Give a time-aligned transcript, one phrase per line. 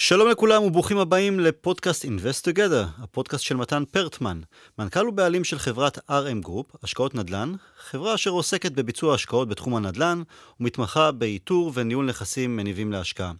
[0.00, 4.40] שלום לכולם וברוכים הבאים לפודקאסט Invest Together, הפודקאסט של מתן פרטמן,
[4.78, 10.22] מנכ"ל ובעלים של חברת RM Group, השקעות נדל"ן, חברה אשר עוסקת בביצוע השקעות בתחום הנדל"ן
[10.60, 13.32] ומתמחה באיתור וניהול נכסים מניבים להשקעה.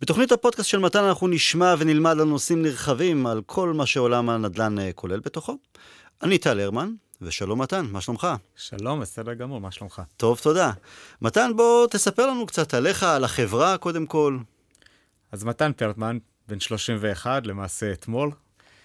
[0.00, 4.78] בתוכנית הפודקאסט של מתן אנחנו נשמע ונלמד על נושאים נרחבים על כל מה שעולם הנדל"ן
[4.78, 5.56] אה, כולל בתוכו.
[6.22, 6.92] אני טל הרמן,
[7.22, 8.28] ושלום מתן, מה שלומך?
[8.56, 10.02] שלום, בסדר גמור, מה שלומך?
[10.16, 10.72] טוב, תודה.
[11.22, 14.38] מתן, בוא תספר לנו קצת עליך, על החברה קודם כל.
[15.32, 16.18] אז מתן פרטמן,
[16.48, 18.30] בן 31, למעשה אתמול.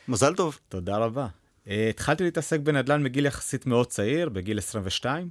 [0.07, 0.59] מזל טוב.
[0.69, 1.27] תודה רבה.
[1.65, 5.29] Uh, התחלתי להתעסק בנדל"ן מגיל יחסית מאוד צעיר, בגיל 22,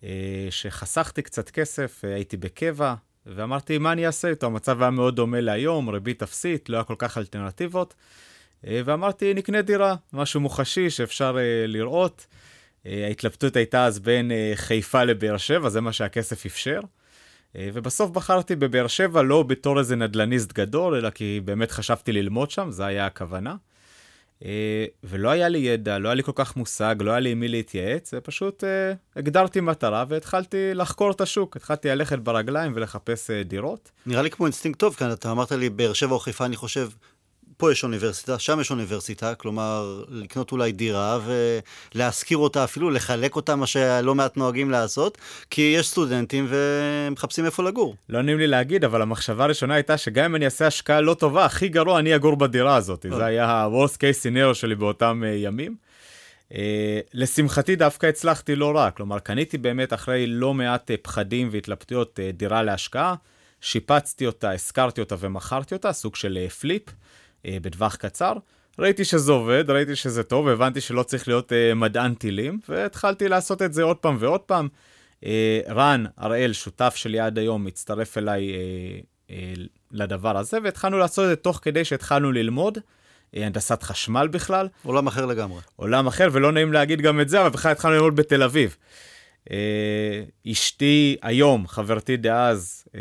[0.00, 0.04] uh,
[0.50, 2.94] שחסכתי קצת כסף, uh, הייתי בקבע,
[3.26, 4.46] ואמרתי, מה אני אעשה איתו?
[4.46, 7.94] המצב היה מאוד דומה להיום, ריבית אפסית, לא היה כל כך אלטרנטיבות.
[7.94, 12.26] Uh, ואמרתי, נקנה דירה, משהו מוחשי שאפשר uh, לראות.
[12.84, 16.80] Uh, ההתלבטות הייתה אז בין uh, חיפה לבאר שבע, זה מה שהכסף אפשר.
[17.56, 22.50] אה, ובסוף בחרתי בבאר שבע לא בתור איזה נדל"ניסט גדול, אלא כי באמת חשבתי ללמוד
[22.50, 23.56] שם, זו היה הכוונה.
[24.44, 27.40] אה, ולא היה לי ידע, לא היה לי כל כך מושג, לא היה לי עם
[27.40, 33.90] מי להתייעץ, ופשוט אה, הגדרתי מטרה והתחלתי לחקור את השוק, התחלתי ללכת ברגליים ולחפש דירות.
[34.06, 36.88] נראה לי כמו אינסטינקט טוב, כאן אתה אמרת לי באר שבע או חיפה, אני חושב,
[37.60, 41.18] פה יש אוניברסיטה, שם יש אוניברסיטה, כלומר, לקנות אולי דירה
[41.94, 45.18] ולהשכיר אותה, אפילו לחלק אותה, מה שלא מעט נוהגים לעשות,
[45.50, 47.96] כי יש סטודנטים ומחפשים איפה לגור.
[48.08, 51.44] לא נעים לי להגיד, אבל המחשבה הראשונה הייתה שגם אם אני אעשה השקעה לא טובה,
[51.44, 53.06] הכי גרוע אני אגור בדירה הזאת.
[53.16, 55.74] זה היה ה-Worst case scenario שלי באותם uh, ימים.
[56.48, 56.54] Uh,
[57.14, 62.36] לשמחתי דווקא הצלחתי לא רע, כלומר קניתי באמת אחרי לא מעט uh, פחדים והתלבטויות uh,
[62.36, 63.14] דירה להשקעה,
[63.60, 66.82] שיפצתי אותה, השכרתי אותה ומכרתי אותה, סוג של פליפ.
[67.46, 68.32] אה, בטווח קצר.
[68.78, 73.62] ראיתי שזה עובד, ראיתי שזה טוב, הבנתי שלא צריך להיות אה, מדען טילים, והתחלתי לעשות
[73.62, 74.68] את זה עוד פעם ועוד פעם.
[75.24, 78.56] אה, רן הראל, שותף שלי עד היום, הצטרף אליי אה,
[79.30, 79.52] אה,
[79.92, 82.78] לדבר הזה, והתחלנו לעשות את זה תוך כדי שהתחלנו ללמוד.
[83.36, 84.68] אה, הנדסת חשמל בכלל.
[84.82, 85.60] עולם אחר לגמרי.
[85.76, 88.76] עולם אחר, ולא נעים להגיד גם את זה, אבל בכלל התחלנו ללמוד בתל אביב.
[89.50, 90.22] אה,
[90.52, 93.00] אשתי היום, חברתי דאז, אה,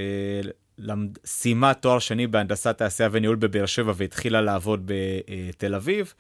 [0.80, 1.18] למד...
[1.26, 6.14] סיימה תואר שני בהנדסת תעשייה וניהול בבאר שבע והתחילה לעבוד בתל אביב.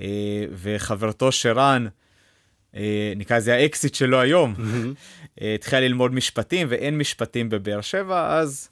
[0.00, 1.86] אה, וחברתו שרן,
[2.76, 4.54] אה, נקרא לזה האקסיט שלו היום,
[5.40, 8.68] אה, התחילה ללמוד משפטים ואין משפטים בבאר שבע, אז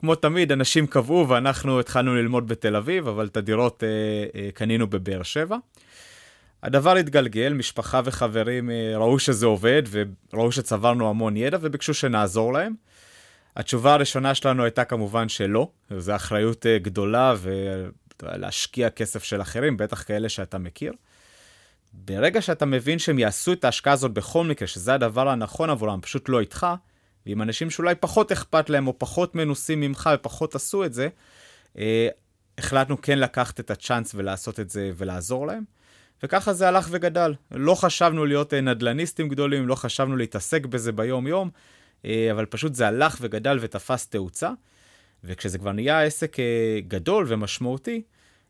[0.00, 3.82] כמו תמיד, אנשים קבעו ואנחנו התחלנו ללמוד בתל אביב, אבל את הדירות
[4.54, 5.56] קנינו בבאר שבע.
[6.62, 12.74] הדבר התגלגל, משפחה וחברים ראו שזה עובד וראו שצברנו המון ידע וביקשו שנעזור להם.
[13.56, 17.34] התשובה הראשונה שלנו הייתה כמובן שלא, זו אחריות אה, גדולה
[18.22, 20.92] ולהשקיע כסף של אחרים, בטח כאלה שאתה מכיר.
[21.92, 26.28] ברגע שאתה מבין שהם יעשו את ההשקעה הזאת בכל מקרה, שזה הדבר הנכון עבורם, פשוט
[26.28, 26.66] לא איתך,
[27.26, 31.08] ועם אנשים שאולי פחות אכפת להם או פחות מנוסים ממך ופחות עשו את זה,
[31.78, 32.08] אה,
[32.58, 35.64] החלטנו כן לקחת את הצ'אנס ולעשות את זה ולעזור להם.
[36.22, 37.34] וככה זה הלך וגדל.
[37.50, 41.50] לא חשבנו להיות אה, נדלניסטים גדולים, לא חשבנו להתעסק בזה ביום-יום,
[42.04, 44.50] אבל פשוט זה הלך וגדל ותפס תאוצה.
[45.24, 48.02] וכשזה כבר נהיה עסק אה, גדול ומשמעותי,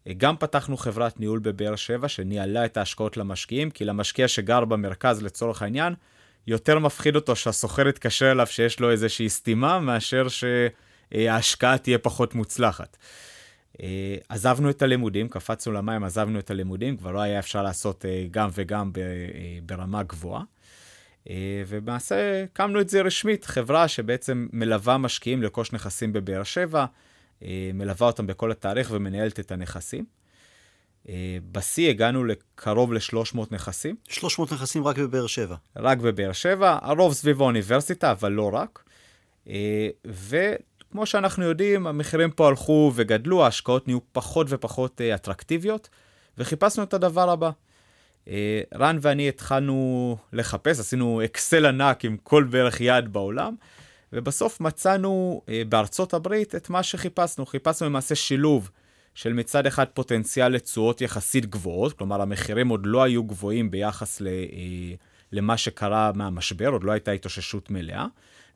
[0.06, 5.22] אה, גם פתחנו חברת ניהול בבאר שבע שניהלה את ההשקעות למשקיעים, כי למשקיע שגר במרכז
[5.22, 5.94] לצורך העניין,
[6.46, 12.96] יותר מפחיד אותו שהסוחר יתקשר אליו שיש לו איזושהי סתימה, מאשר שההשקעה תהיה פחות מוצלחת.
[14.28, 18.92] עזבנו את הלימודים, קפצנו למים, עזבנו את הלימודים, כבר לא היה אפשר לעשות גם וגם
[19.66, 20.42] ברמה גבוהה.
[21.30, 26.84] אה, ולמעשה הקמנו את זה רשמית, חברה שבעצם מלווה משקיעים לרכוש נכסים בבאר שבע,
[27.42, 30.04] אה, מלווה אותם בכל התאריך ומנהלת את הנכסים.
[31.08, 33.96] אה, בשיא הגענו לקרוב ל-300 נכסים.
[34.08, 35.56] 300 נכסים רק בבאר שבע.
[35.76, 38.84] רק בבאר שבע, הרוב סביב האוניברסיטה, אבל לא רק.
[40.06, 45.88] וכמו שאנחנו יודעים, המחירים פה הלכו וגדלו, ההשקעות נהיו פחות ופחות אטרקטיביות,
[46.38, 47.50] וחיפשנו את הדבר הבא.
[48.28, 53.54] אה, רן ואני התחלנו לחפש, עשינו אקסל ענק עם כל בערך יעד בעולם,
[54.12, 57.46] ובסוף מצאנו אה, בארצות הברית את מה שחיפשנו.
[57.46, 58.70] חיפשנו למעשה שילוב
[59.14, 64.26] של מצד אחד פוטנציאל לתשואות יחסית גבוהות, כלומר המחירים עוד לא היו גבוהים ביחס ל,
[64.26, 64.94] אה,
[65.32, 68.06] למה שקרה מהמשבר, עוד לא הייתה התאוששות מלאה,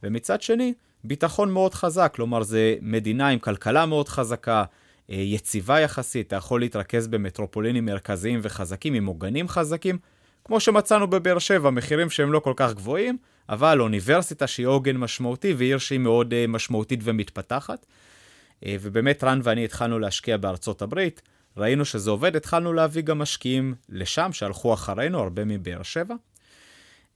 [0.02, 0.74] ומצד שני,
[1.04, 4.64] ביטחון מאוד חזק, כלומר זה מדינה עם כלכלה מאוד חזקה,
[5.08, 9.98] יציבה יחסית, אתה יכול להתרכז במטרופולינים מרכזיים וחזקים עם עוגנים חזקים,
[10.44, 13.16] כמו שמצאנו בבאר שבע, מחירים שהם לא כל כך גבוהים,
[13.48, 17.86] אבל אוניברסיטה שהיא עוגן משמעותי ועיר שהיא מאוד uh, משמעותית ומתפתחת.
[17.86, 21.22] Uh, ובאמת רן ואני התחלנו להשקיע בארצות הברית,
[21.56, 26.14] ראינו שזה עובד, התחלנו להביא גם משקיעים לשם, שהלכו אחרינו, הרבה מבאר שבע.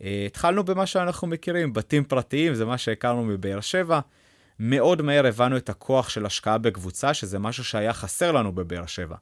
[0.00, 4.00] התחלנו במה שאנחנו מכירים, בתים פרטיים, זה מה שהכרנו מבאר שבע.
[4.62, 9.16] מאוד מהר הבנו את הכוח של השקעה בקבוצה, שזה משהו שהיה חסר לנו בבאר שבע.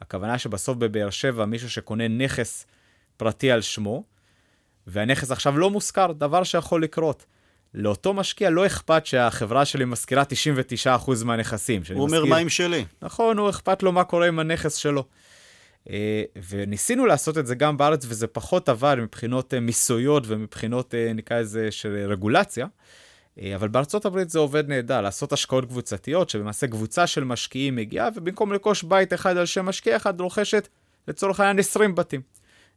[0.00, 2.66] הכוונה שבסוף בבאר שבע מישהו שקונה נכס
[3.16, 4.04] פרטי על שמו,
[4.86, 7.26] והנכס עכשיו לא מושכר, דבר שיכול לקרות.
[7.74, 10.22] לאותו משקיע לא אכפת שהחברה שלי מזכירה
[10.86, 11.82] 99% מהנכסים.
[11.94, 12.30] הוא אומר, מזכיר...
[12.30, 12.84] מה עם שלי?
[13.02, 15.04] נכון, הוא אכפת לו מה קורה עם הנכס שלו.
[15.90, 21.12] אה, וניסינו לעשות את זה גם בארץ, וזה פחות עבד מבחינות אה, מיסויות ומבחינות, אה,
[21.14, 22.66] נקרא לזה, של רגולציה.
[23.54, 28.52] אבל בארצות הברית זה עובד נהדר, לעשות השקעות קבוצתיות, שלמעשה קבוצה של משקיעים מגיעה, ובמקום
[28.52, 30.68] לרכוש בית אחד על שם משקיע אחד, רוכשת
[31.08, 32.20] לצורך העניין 20 בתים.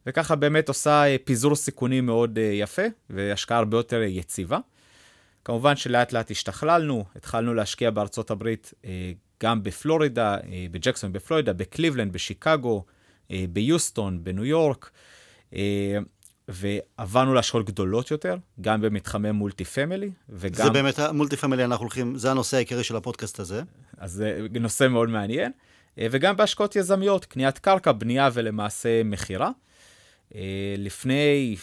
[0.05, 4.59] וככה באמת עושה פיזור סיכונים מאוד יפה, והשקעה הרבה יותר יציבה.
[5.45, 8.73] כמובן שלאט לאט השתכללנו, התחלנו להשקיע בארצות הברית
[9.43, 10.37] גם בפלורידה,
[10.71, 12.85] בג'קסון בפלורידה, בקליבלנד, בשיקגו,
[13.31, 14.91] אה, ביוסטון, בניו יורק,
[15.53, 15.97] אה,
[16.49, 20.65] ועברנו להשקעות גדולות יותר, גם במתחמי multi family, וגם...
[20.65, 23.61] זה באמת, ה multi family אנחנו הולכים, זה הנושא העיקרי של הפודקאסט הזה.
[23.97, 25.51] אז זה נושא מאוד מעניין.
[25.99, 29.51] אה, וגם בהשקעות יזמיות, קניית קרקע, בנייה ולמעשה מכירה.
[30.77, 31.55] לפני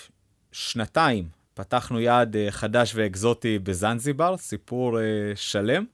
[0.53, 4.99] שנתיים פתחנו יעד חדש ואקזוטי בזנזיבר, סיפור
[5.35, 5.85] שלם.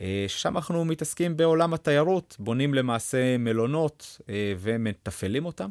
[0.00, 5.70] אה, שם אנחנו מתעסקים בעולם התיירות, בונים למעשה מלונות אה, ומתפעלים אותם.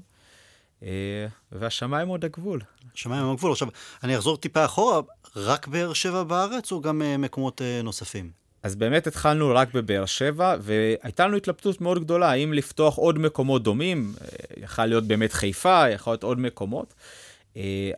[0.84, 2.62] אה, והשמיים עוד הגבול.
[2.96, 3.52] השמיים עוד הגבול.
[3.52, 3.68] עכשיו,
[4.04, 5.02] אני אחזור טיפה אחורה,
[5.36, 8.32] רק באר שבע בארץ או גם מקומות נוספים?
[8.64, 13.64] אז באמת התחלנו רק בבאר שבע, והייתה לנו התלבטות מאוד גדולה, האם לפתוח עוד מקומות
[13.64, 14.14] דומים,
[14.58, 16.94] יכול להיות באמת חיפה, יכול להיות עוד מקומות.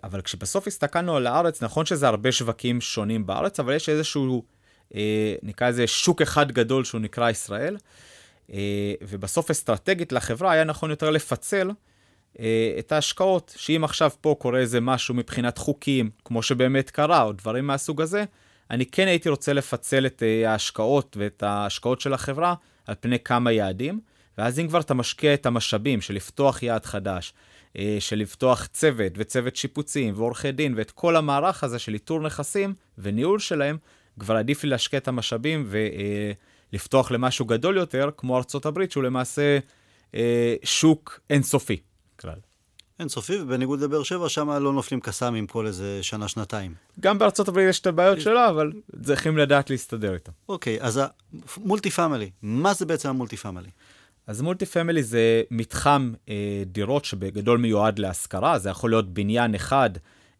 [0.04, 4.44] אבל כשבסוף הסתכלנו על הארץ, נכון שזה הרבה שווקים שונים בארץ, אבל יש איזשהו
[4.96, 7.78] אה, נקרא לזה שוק אחד גדול שהוא נקרא ישראל,
[8.54, 11.74] אה, ובסוף אסטרטגית לחברה היה נכון יותר לפצל אה,
[12.80, 17.68] את ההשקעות, שאם עכשיו פה קורה איזה משהו מבחינת חוקים, כמו שבאמת קרה, או דברים
[17.68, 18.24] מהסוג הזה,
[18.72, 22.56] אני כן הייתי רוצה לפצל את ההשקעות ואת ההשקעות של החברה
[22.88, 24.00] על פני כמה יעדים,
[24.38, 27.34] ואז אם כבר אתה משקיע את המשאבים של לפתוח יעד חדש,
[28.00, 33.40] של לפתוח צוות וצוות שיפוצים ועורכי דין ואת כל המערך הזה של איתור נכסים וניהול
[33.40, 33.78] שלהם,
[34.20, 35.70] כבר עדיף לי להשקיע את המשאבים
[36.74, 39.60] ולפתוח למשהו גדול יותר, כמו ארצות הברית, שהוא למעשה
[40.16, 41.78] אה, שוק אינסופי,
[42.20, 42.40] כלל.
[43.00, 46.74] אינסופי, ובניגוד לבאר שבע, שם לא נופלים קסאמים כל איזה שנה-שנתיים.
[47.00, 48.72] גם בארצות הברית יש את הבעיות שלו, אבל
[49.04, 50.32] צריכים לדעת להסתדר איתו.
[50.50, 51.02] אוקיי, אז
[51.58, 53.70] ה multi family, מה זה בעצם ה multi family?
[54.28, 59.90] אז multi family זה מתחם אה, דירות שבגדול מיועד להשכרה, זה יכול להיות בניין אחד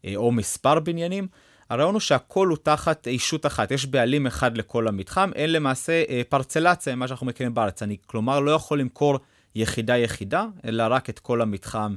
[0.04, 1.28] אה, או מספר בניינים.
[1.70, 6.22] הרעיון הוא שהכל הוא תחת אישות אחת, יש בעלים אחד לכל המתחם, אין למעשה אה,
[6.28, 7.82] פרצלציה, מה שאנחנו מכירים בארץ.
[7.82, 9.18] אני כלומר לא יכול למכור
[9.56, 11.96] יחידה יחידה, אלא רק את כל המתחם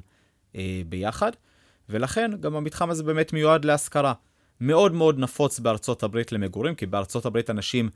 [0.55, 1.31] אה, ביחד,
[1.89, 4.13] ולכן גם המתחם הזה באמת מיועד להשכרה.
[4.61, 7.89] מאוד מאוד נפוץ בארצות הברית למגורים, כי בארצות הברית אנשים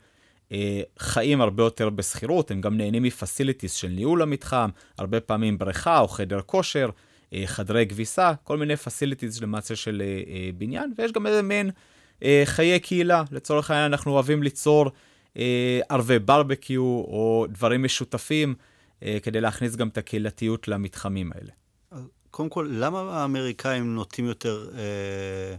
[0.52, 6.00] אה, חיים הרבה יותר בשכירות, הם גם נהנים מפסיליטיס של ניהול המתחם, הרבה פעמים בריכה
[6.00, 6.90] או חדר כושר.
[7.34, 11.70] אה, חדרי כביסה, כל מיני פסיליטיז למעשה של אה, אה, בניין, ויש גם איזה מין
[12.44, 13.22] חיי קהילה.
[13.32, 14.90] לצורך העניין אנחנו אוהבים ליצור
[15.88, 18.54] ערבי ברבקיו או דברים משותפים,
[19.22, 21.52] כדי להכניס גם את הקהילתיות למתחמים האלה.
[22.34, 25.56] קודם כל, למה האמריקאים נוטים יותר אה,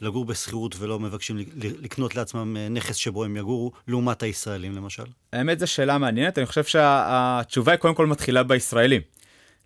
[0.00, 5.04] לגור בשכירות ולא מבקשים לקנות לעצמם נכס שבו הם יגורו, לעומת הישראלים למשל?
[5.32, 6.38] האמת, זו שאלה מעניינת.
[6.38, 9.00] אני חושב שהתשובה היא קודם כל מתחילה בישראלים.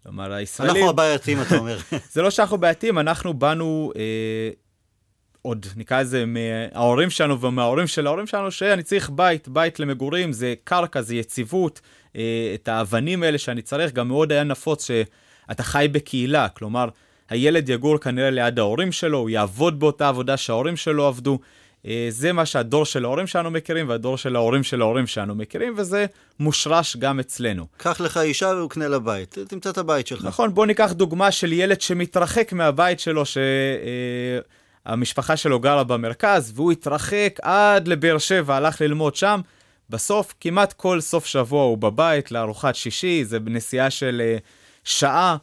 [0.03, 0.77] כלומר, הישראלים...
[0.77, 1.79] אנחנו הבעייתים, אתה אומר.
[2.13, 4.51] זה לא שאנחנו בעייתים, אנחנו באנו, אה,
[5.43, 10.55] עוד נקרא לזה, מההורים שלנו ומההורים של ההורים שלנו, שאני צריך בית, בית למגורים, זה
[10.65, 12.02] קרקע, זה יציבות, אה,
[12.55, 16.89] את האבנים האלה שאני צריך, גם מאוד היה נפוץ שאתה חי בקהילה, כלומר,
[17.31, 21.39] הילד יגור כנראה ליד ההורים שלו, הוא יעבוד באותה עבודה שההורים שלו עבדו.
[21.87, 25.75] אה, זה מה שהדור של ההורים שלנו מכירים, והדור של ההורים של ההורים שלנו מכירים,
[25.77, 26.07] וזה
[26.41, 27.67] מושרש גם אצלנו.
[27.77, 30.25] קח לך אישה וקנה לה בית, תמצא את הבית שלך.
[30.25, 33.23] נכון, בוא ניקח דוגמה של ילד שמתרחק מהבית שלו,
[34.87, 39.41] שהמשפחה שלו גרה במרכז, והוא התרחק עד לבאר שבע, הלך ללמוד שם.
[39.93, 44.37] בסוף, כמעט כל סוף שבוע הוא בבית לארוחת שישי, זה בנסיעה של אה,
[44.85, 45.37] שעה.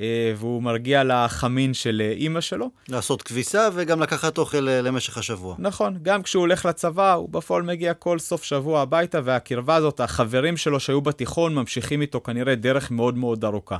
[0.00, 2.70] אה, והוא מרגיע לחמין של אה, אימא שלו.
[2.88, 5.54] לעשות כביסה וגם לקחת אוכל אה, למשך השבוע.
[5.58, 10.56] נכון, גם כשהוא הולך לצבא, הוא בפועל מגיע כל סוף שבוע הביתה, והקרבה הזאת, החברים
[10.56, 13.76] שלו שהיו בתיכון, ממשיכים איתו כנראה דרך מאוד מאוד ארוכה.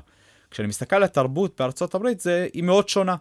[0.50, 3.16] כשאני מסתכל על התרבות בארצות הברית, זה, היא מאוד שונה.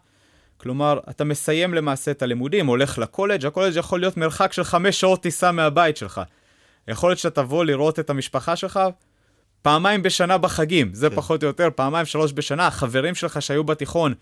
[0.58, 5.22] כלומר, אתה מסיים למעשה את הלימודים, הולך לקולג', הקולג' יכול להיות מרחק של חמש שעות
[5.22, 6.22] טיסה מהבית שלך.
[6.88, 8.80] יכול להיות שאתה תבוא לראות את המשפחה שלך,
[9.62, 11.15] פעמיים בשנה בחגים, זה כן.
[11.15, 14.13] פחות או יותר, פעמיים, שלוש בשנה, החברים שלך שהיו בתיכון,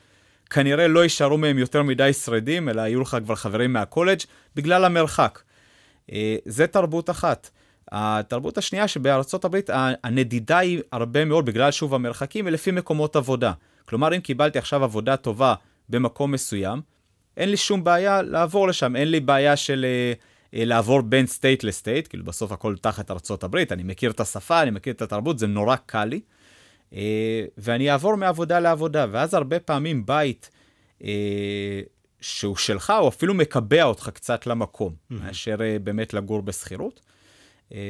[0.49, 4.19] כנראה לא יישארו מהם יותר מדי שרידים, אלא יהיו לך כבר חברים מהקולג'
[4.55, 5.41] בגלל המרחק.
[6.11, 7.49] אה, זה תרבות אחת.
[7.91, 9.69] התרבות השנייה שבארצות הברית
[10.03, 13.51] הנדידה היא הרבה מאוד בגלל שוב המרחקים ולפי מקומות עבודה.
[13.85, 15.55] כלומר, אם קיבלתי עכשיו עבודה טובה
[15.89, 16.81] במקום מסוים,
[17.37, 21.70] אין לי שום בעיה לעבור לשם, אין לי בעיה של uh, לעבור בין state ל
[21.70, 25.39] state, כאילו בסוף הכל תחת ארצות הברית, אני מכיר את השפה, אני מכיר את התרבות,
[25.39, 26.21] זה נורא קל לי.
[26.91, 26.95] Uh,
[27.57, 30.49] ואני אעבור מעבודה לעבודה, ואז הרבה פעמים בית
[30.99, 31.05] uh,
[32.21, 35.13] שהוא שלך, הוא אפילו מקבע אותך קצת למקום, mm-hmm.
[35.13, 37.01] מאשר באמת לגור בשכירות.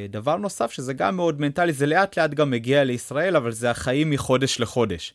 [0.08, 4.10] דבר נוסף, שזה גם מאוד מנטלי, זה לאט לאט גם מגיע לישראל, אבל זה החיים
[4.10, 5.14] מחודש לחודש.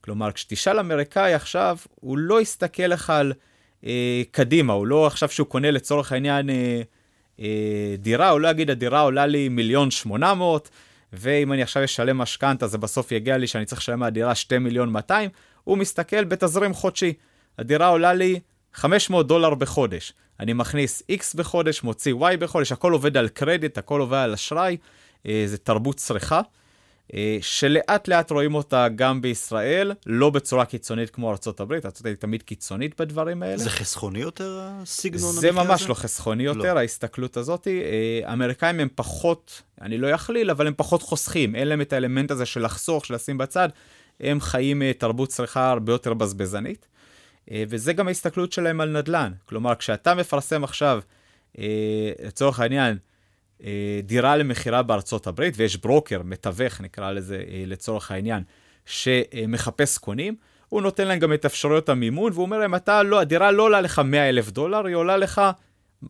[0.00, 3.32] כלומר, כשתשאל אמריקאי עכשיו, הוא לא יסתכל לך על
[3.86, 6.82] אה, קדימה, הוא לא עכשיו שהוא קונה לצורך העניין אה,
[7.40, 10.70] אה, דירה, הוא לא יגיד, הדירה עולה לי מיליון שמונה מאות,
[11.12, 14.88] ואם אני עכשיו אשלם משכנתה, זה בסוף יגיע לי שאני צריך לשלם מהדירה שתי מיליון
[14.88, 15.30] מאתיים,
[15.64, 17.12] הוא מסתכל בתזרים חודשי.
[17.58, 18.40] הדירה עולה לי
[18.74, 20.12] 500 דולר בחודש.
[20.40, 24.76] אני מכניס X בחודש, מוציא Y בחודש, הכל עובד על קרדיט, הכל עובד על אשראי,
[25.26, 26.40] אה, זה תרבות צריכה.
[27.14, 32.42] אה, שלאט לאט רואים אותה גם בישראל, לא בצורה קיצונית כמו ארה"ב, ארה"ב היא תמיד
[32.42, 33.56] קיצונית בדברים האלה.
[33.56, 36.50] זה חסכוני יותר הסגנון זה ממש לא חסכוני לא.
[36.50, 36.78] יותר, לא.
[36.78, 37.66] ההסתכלות הזאת.
[37.68, 42.30] אה, האמריקאים הם פחות, אני לא אכליל, אבל הם פחות חוסכים, אין להם את האלמנט
[42.30, 43.68] הזה של לחסוך, של לשים בצד,
[44.20, 46.86] הם חיים אה, תרבות צריכה הרבה יותר בזבזנית.
[47.68, 49.32] וזה גם ההסתכלות שלהם על נדל"ן.
[49.44, 51.00] כלומר, כשאתה מפרסם עכשיו,
[52.24, 52.98] לצורך העניין,
[54.02, 58.42] דירה למכירה בארצות הברית, ויש ברוקר, מתווך נקרא לזה אה, לצורך העניין,
[58.86, 60.34] שמחפש קונים,
[60.68, 63.80] הוא נותן להם גם את אפשרויות המימון, והוא אומר להם, אתה לא, הדירה לא עולה
[63.80, 65.42] לך 100 אלף דולר, היא עולה לך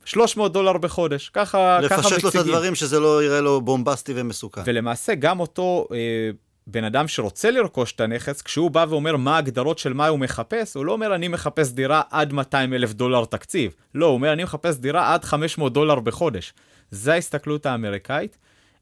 [0.04, 1.28] 300 דולר בחודש.
[1.28, 2.16] ככה, ככה מציגים.
[2.16, 4.60] לפשט לו את הדברים שזה לא יראה לו בומבסטי ומסוכן.
[4.64, 6.30] ולמעשה, גם אותו אה,
[6.66, 10.76] בן אדם שרוצה לרכוש את הנכס, כשהוא בא ואומר מה ההגדרות של מה הוא מחפש,
[10.76, 13.74] הוא לא אומר, אני מחפש דירה עד 200 אלף דולר תקציב.
[13.94, 16.52] לא, הוא אומר, אני מחפש דירה עד 500 דולר בחודש.
[16.90, 18.38] זה ההסתכלות האמריקאית.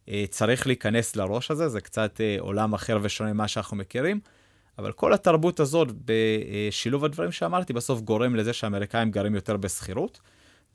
[0.09, 4.21] אה, צריך להיכנס לראש הזה, זה קצת אה, עולם אחר ושונה ממה שאנחנו מכירים,
[4.79, 10.21] אבל כל התרבות הזאת, בשילוב הדברים שאמרתי, בסוף גורם לזה שהאמריקאים גרים יותר בשכירות.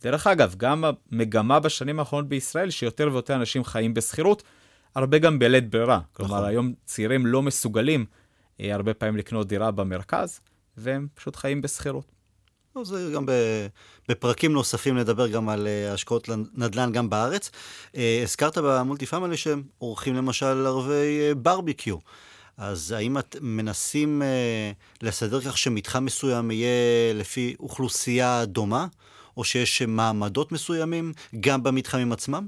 [0.02, 4.44] דרך אגב, גם המגמה בשנים האחרונות בישראל, שיותר ויותר אנשים חיים בשכירות,
[4.96, 6.00] הרבה גם בלית ברירה.
[6.14, 6.50] כלומר, נכון.
[6.50, 8.06] היום צעירים לא מסוגלים
[8.60, 10.40] אה, הרבה פעמים לקנות דירה במרכז,
[10.78, 12.12] והם פשוט חיים בשכירות.
[12.76, 13.26] לא, זה גם
[14.10, 17.52] בפרקים נוספים נדבר גם על אה, השקעות נדל"ן גם בארץ.
[17.96, 21.98] אה, הזכרת במולטי פאמילי שהם עורכים למשל ערבי אה, ברביקיו.
[22.58, 24.22] אז האם את מנסים
[25.02, 28.88] לסדר כך שמתחם מסוים יהיה לפי אוכלוסייה דומה,
[29.38, 32.48] או שיש מעמדות מסוימים גם במתחמים עצמם?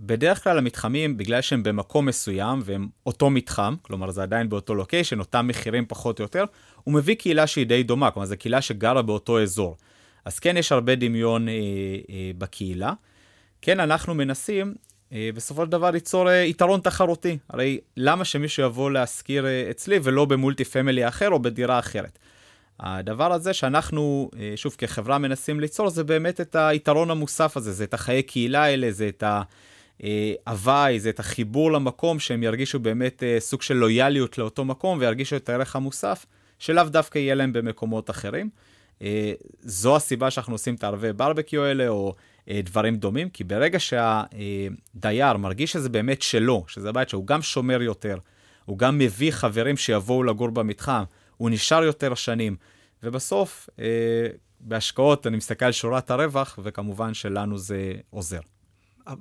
[0.00, 5.18] בדרך כלל המתחמים, בגלל שהם במקום מסוים והם אותו מתחם, כלומר זה עדיין באותו לוקיישן,
[5.18, 6.44] אותם מחירים פחות או יותר,
[6.84, 9.76] הוא מביא קהילה שהיא די דומה, כלומר זו קהילה שגרה באותו אזור.
[10.24, 11.54] אז כן, יש הרבה דמיון אה,
[12.10, 12.92] אה, בקהילה.
[13.62, 14.74] כן, אנחנו מנסים
[15.12, 17.38] אה, בסופו של דבר ליצור אה, יתרון תחרותי.
[17.48, 22.18] הרי למה שמישהו יבוא להשכיר אה, אצלי ולא במולטי פמילי אחר או בדירה אחרת?
[22.80, 27.84] הדבר הזה שאנחנו, אה, שוב, כחברה מנסים ליצור, זה באמת את היתרון המוסף הזה, זה
[27.84, 29.42] את החיי קהילה האלה, זה את ה...
[30.04, 34.98] אה, הוואי, זה את החיבור למקום, שהם ירגישו באמת אה, סוג של לויאליות לאותו מקום
[34.98, 36.26] וירגישו את הערך המוסף,
[36.58, 38.50] שלאו דווקא יהיה להם במקומות אחרים.
[39.02, 42.14] אה, זו הסיבה שאנחנו עושים את הערבי ברבקיו האלה, או
[42.50, 48.18] דברים דומים, כי ברגע שהדייר מרגיש שזה באמת שלו, שזה בית שהוא גם שומר יותר,
[48.64, 51.04] הוא גם מביא חברים שיבואו לגור במתחם,
[51.36, 52.56] הוא נשאר יותר שנים,
[53.02, 53.68] ובסוף,
[54.60, 58.40] בהשקעות אני מסתכל על שורת הרווח, וכמובן שלנו זה עוזר.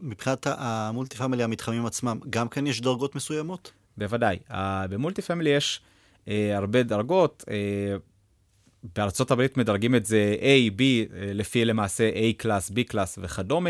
[0.01, 3.71] מבחינת ה multi family, המתחמים עצמם, גם כן יש דרגות מסוימות?
[3.97, 4.37] בוודאי.
[4.89, 5.81] ב multi family יש
[6.27, 7.43] אה, הרבה דרגות.
[7.49, 7.97] אה,
[8.95, 13.69] בארצות הברית מדרגים את זה A, B, אה, לפי למעשה A class, B class וכדומה.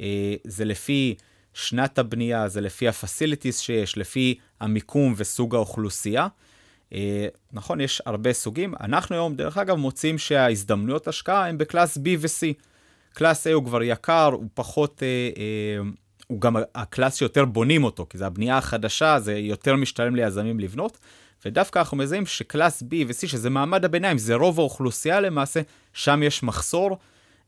[0.00, 1.14] אה, זה לפי
[1.54, 6.28] שנת הבנייה, זה לפי ה facilities שיש, לפי המיקום וסוג האוכלוסייה.
[6.92, 8.74] אה, נכון, יש הרבה סוגים.
[8.80, 12.62] אנחנו היום, דרך אגב, מוצאים שההזדמנויות השקעה הן ב class B ו-C.
[13.12, 15.90] class A הוא כבר יקר, הוא פחות, אה, אה,
[16.26, 20.60] הוא גם ה class שיותר בונים אותו, כי זה הבנייה החדשה, זה יותר משתלם ליזמים
[20.60, 20.98] לבנות.
[21.44, 25.60] ודווקא אנחנו מזהים ש class B ו-C, שזה מעמד הביניים, זה רוב האוכלוסייה למעשה,
[25.92, 26.98] שם יש מחסור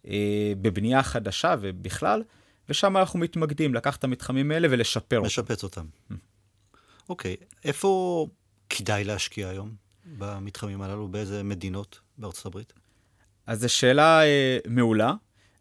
[0.08, 2.22] אה, בבנייה חדשה ובכלל,
[2.68, 5.26] ושם אנחנו מתמקדים, לקחת את המתחמים האלה ולשפר אותם.
[5.26, 5.84] לשפץ אותם.
[7.08, 7.44] אוקיי, okay.
[7.64, 8.26] איפה
[8.68, 9.70] כדאי להשקיע היום
[10.18, 11.08] במתחמים הללו?
[11.08, 12.72] באיזה מדינות בארצות הברית?
[13.46, 15.12] אז זו שאלה אה, מעולה.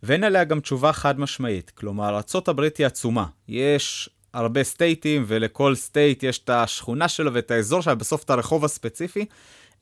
[0.03, 1.69] ואין עליה גם תשובה חד משמעית.
[1.75, 3.25] כלומר, ארה"ב היא עצומה.
[3.47, 8.65] יש הרבה סטייטים, ולכל סטייט יש את השכונה שלו ואת האזור שלו, בסוף את הרחוב
[8.65, 9.25] הספציפי,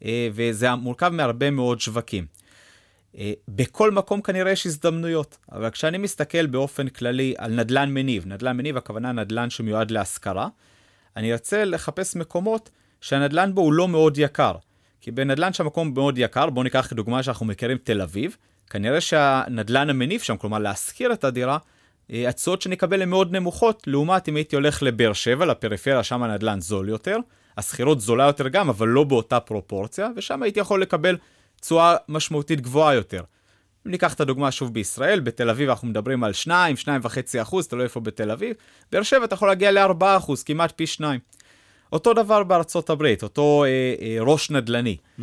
[0.05, 2.25] אה, וזה מורכב מהרבה מאוד שווקים.
[3.17, 8.57] אה, בכל מקום כנראה יש הזדמנויות, אבל כשאני מסתכל באופן כללי על נדל"ן מניב, נדל"ן
[8.57, 10.47] מניב הכוונה נדל"ן שמיועד להשכרה,
[11.17, 12.69] אני ארצה לחפש מקומות
[13.01, 14.53] שהנדל"ן בו הוא לא מאוד יקר.
[15.01, 18.37] כי בנדל"ן שהמקום מאוד יקר, בואו ניקח כדוגמה שאנחנו מכירים תל אביב,
[18.71, 21.57] כנראה שהנדל"ן המניב שם, כלומר להשכיר את הדירה,
[22.11, 26.59] אה, התשואות שנקבל הן מאוד נמוכות, לעומת אם הייתי הולך לבאר שבע, לפריפריה, שם הנדל"ן
[26.59, 27.17] זול יותר,
[27.57, 31.17] השכירות זולה יותר גם, אבל לא באותה פרופורציה, ושם הייתי יכול לקבל
[31.61, 33.23] תשואה משמעותית גבוהה יותר.
[33.87, 36.87] אם ניקח את הדוגמה שוב בישראל, בתל אביב אנחנו מדברים על 2, 2.5
[37.41, 38.55] אחוז, תלוי איפה בתל אביב,
[38.91, 41.19] באר שבע אתה יכול להגיע ל-4 אחוז, כמעט פי 2.
[41.93, 44.97] אותו דבר בארצות הברית, אותו אה, אה, ראש נדל"ני.
[45.19, 45.21] Mm-hmm.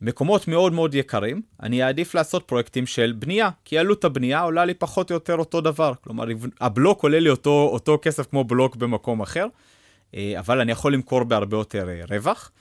[0.00, 4.74] מקומות מאוד מאוד יקרים, אני אעדיף לעשות פרויקטים של בנייה, כי עלות הבנייה עולה לי
[4.74, 5.92] פחות או יותר אותו דבר.
[6.04, 6.24] כלומר,
[6.60, 9.46] הבלוק עולה לי אותו, אותו כסף כמו בלוק במקום אחר,
[10.14, 12.52] אה, אבל אני יכול למכור בהרבה יותר אה, רווח.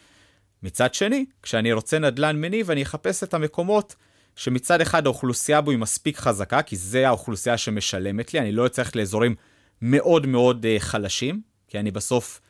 [0.64, 3.96] מצד שני, כשאני רוצה נדל"ן מניב, אני אחפש את המקומות
[4.36, 8.96] שמצד אחד האוכלוסייה בו היא מספיק חזקה, כי זה האוכלוסייה שמשלמת לי, אני לא צריך
[8.96, 9.36] לאזורים
[9.82, 12.42] מאוד מאוד uh, חלשים, כי אני בסוף,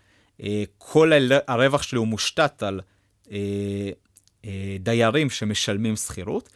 [0.78, 1.12] כל
[1.48, 2.82] הרווח שלי הוא מושתת על
[4.80, 6.50] דיירים שמשלמים שכירות,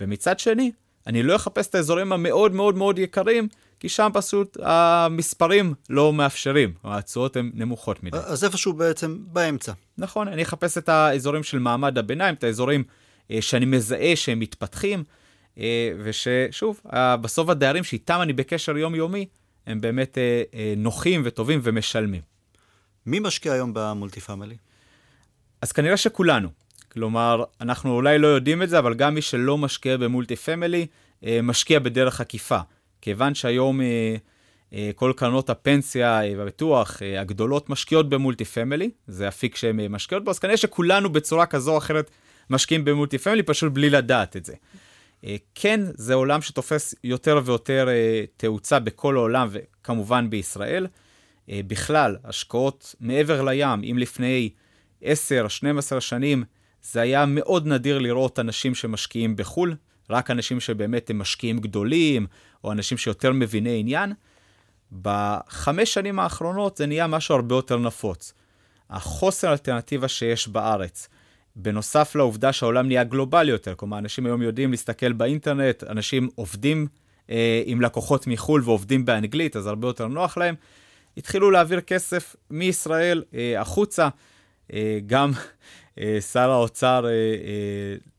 [0.00, 0.72] ומצד שני,
[1.06, 3.48] אני לא אחפש את האזורים המאוד מאוד מאוד יקרים,
[3.80, 8.16] כי שם פשוט המספרים לא מאפשרים, התשואות הן נמוכות מדי.
[8.16, 9.72] אז איפשהו בעצם באמצע.
[9.98, 12.84] נכון, אני אחפש את האזורים של מעמד הביניים, את האזורים
[13.30, 15.04] אה, שאני מזהה שהם מתפתחים,
[15.58, 19.26] אה, וששוב, אה, בסוף הדיירים שאיתם אני בקשר יומיומי,
[19.66, 22.22] הם באמת אה, אה, נוחים וטובים ומשלמים.
[23.06, 24.56] מי משקיע היום ב multi family?
[25.62, 26.48] אז כנראה שכולנו.
[26.94, 30.86] כלומר, אנחנו אולי לא יודעים את זה, אבל גם מי שלא משקיע ב multi family,
[31.24, 32.58] אה, משקיע בדרך עקיפה.
[33.00, 34.16] כיוון שהיום אה,
[34.72, 40.30] אה, כל קרנות הפנסיה והביטוח הגדולות משקיעות ב multi family, זה אפיק שהן משקיעות בו,
[40.30, 42.10] אז כנראה שכולנו בצורה כזו או אחרת
[42.50, 44.54] משקיעים במולטי פמילי, פשוט בלי לדעת את זה.
[45.54, 47.88] כן, זה עולם שתופס יותר ויותר
[48.36, 50.86] תאוצה בכל העולם, וכמובן בישראל.
[51.48, 54.50] בכלל, השקעות מעבר לים, אם לפני
[55.02, 55.06] 10-12
[56.00, 56.44] שנים
[56.84, 59.76] זה היה מאוד נדיר לראות אנשים שמשקיעים בחו"ל,
[60.10, 62.26] רק אנשים שבאמת הם משקיעים גדולים,
[62.64, 64.12] או אנשים שיותר מביני עניין.
[65.02, 68.32] בחמש שנים האחרונות זה נהיה משהו הרבה יותר נפוץ.
[68.90, 71.08] החוסר אלטרנטיבה שיש בארץ,
[71.56, 76.86] בנוסף לעובדה שהעולם נהיה גלובלי יותר, כלומר, אנשים היום יודעים להסתכל באינטרנט, אנשים עובדים
[77.30, 80.54] אה, עם לקוחות מחו"ל ועובדים באנגלית, אז הרבה יותר נוח להם.
[81.16, 84.08] התחילו להעביר כסף מישראל אה, החוצה,
[84.72, 85.32] אה, גם
[86.32, 87.10] שר האוצר אה,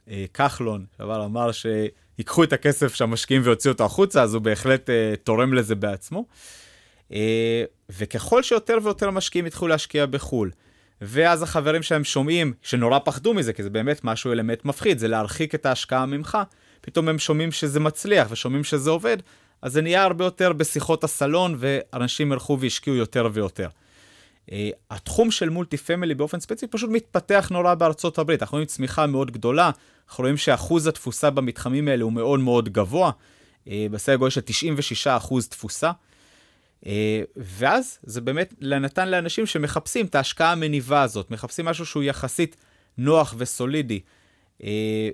[0.10, 4.90] אה, כחלון, שעבר אמר שיקחו את הכסף שהמשקיעים ויוציאו אותו החוצה, אז הוא בהחלט
[5.24, 6.26] תורם לזה בעצמו.
[7.90, 10.52] וככל שיותר ויותר משקיעים יתחילו להשקיע בחו"ל,
[11.02, 15.56] ואז החברים שלהם שומעים, שנורא פחדו מזה, כי זה באמת משהו אלמנט מפחיד, זה להרחיק
[15.56, 16.38] את ההשקעה ממך,
[16.82, 19.18] פתאום הם שומעים שזה מצליח ושומעים שזה עובד,
[19.62, 23.68] אז זה נהיה הרבה יותר בשיחות הסלון, ואנשים ילכו והשקיעו יותר ויותר.
[24.50, 24.52] Uh,
[24.90, 28.42] התחום של מולטי פמילי באופן ספציפי פשוט מתפתח נורא בארצות הברית.
[28.42, 29.72] אנחנו רואים צמיחה מאוד גדולה,
[30.08, 33.12] אנחנו רואים שאחוז התפוסה במתחמים האלה הוא מאוד מאוד גבוה,
[33.66, 35.92] uh, בסדר גודל של 96 אחוז תפוסה.
[36.84, 36.88] Uh,
[37.36, 42.56] ואז זה באמת נתן לאנשים שמחפשים את ההשקעה המניבה הזאת, מחפשים משהו שהוא יחסית
[42.98, 44.00] נוח וסולידי,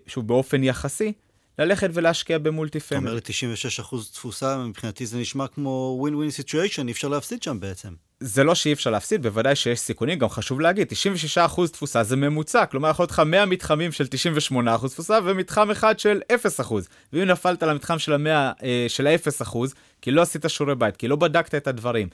[0.07, 1.13] שהוא באופן יחסי,
[1.59, 2.99] ללכת ולהשקיע ב multi family.
[2.99, 7.07] אתה אומר לי 96 אחוז תפוסה, מבחינתי זה נשמע כמו win win situation, אי אפשר
[7.07, 7.89] להפסיד שם בעצם.
[8.19, 10.87] זה לא שאי אפשר להפסיד, בוודאי שיש סיכונים, גם חשוב להגיד,
[11.37, 14.05] 96% תפוסה זה ממוצע, כלומר יכול להיות לך 100 מתחמים של
[14.53, 16.21] 98% תפוסה ומתחם אחד של
[16.59, 16.73] 0%.
[17.13, 19.57] ואם נפלת למתחם של ה-100, אה, של ה-0%,
[20.01, 22.07] כי לא עשית שיעורי בית, כי לא בדקת את הדברים,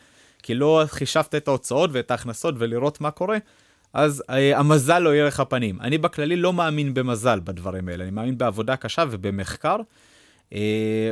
[0.43, 3.37] כי לא חישבת את ההוצאות ואת ההכנסות ולראות מה קורה,
[3.93, 5.81] אז אה, המזל לא יהיה לך פנים.
[5.81, 9.77] אני בכללי לא מאמין במזל בדברים האלה, אני מאמין בעבודה קשה ובמחקר.
[10.53, 11.11] אה,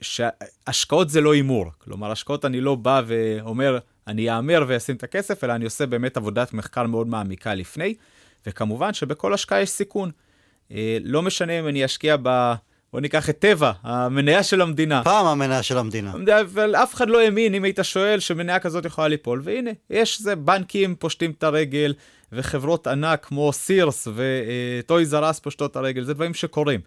[0.00, 1.66] שהשקעות זה לא הימור.
[1.78, 6.16] כלומר, השקעות אני לא בא ואומר, אני אאמר ואשים את הכסף, אלא אני עושה באמת
[6.16, 7.94] עבודת מחקר מאוד מעמיקה לפני,
[8.46, 10.10] וכמובן שבכל השקעה יש סיכון.
[10.72, 12.54] אה, לא משנה אם אני אשקיע ב...
[12.92, 15.04] בוא ניקח את טבע, המניה של המדינה.
[15.04, 16.12] פעם המניה של המדינה.
[16.40, 20.36] אבל אף אחד לא האמין אם היית שואל שמניה כזאת יכולה ליפול, והנה, יש זה,
[20.36, 21.94] בנקים פושטים את הרגל,
[22.32, 26.80] וחברות ענק כמו סירס וטוי זרס פושטות את הרגל, זה דברים שקורים.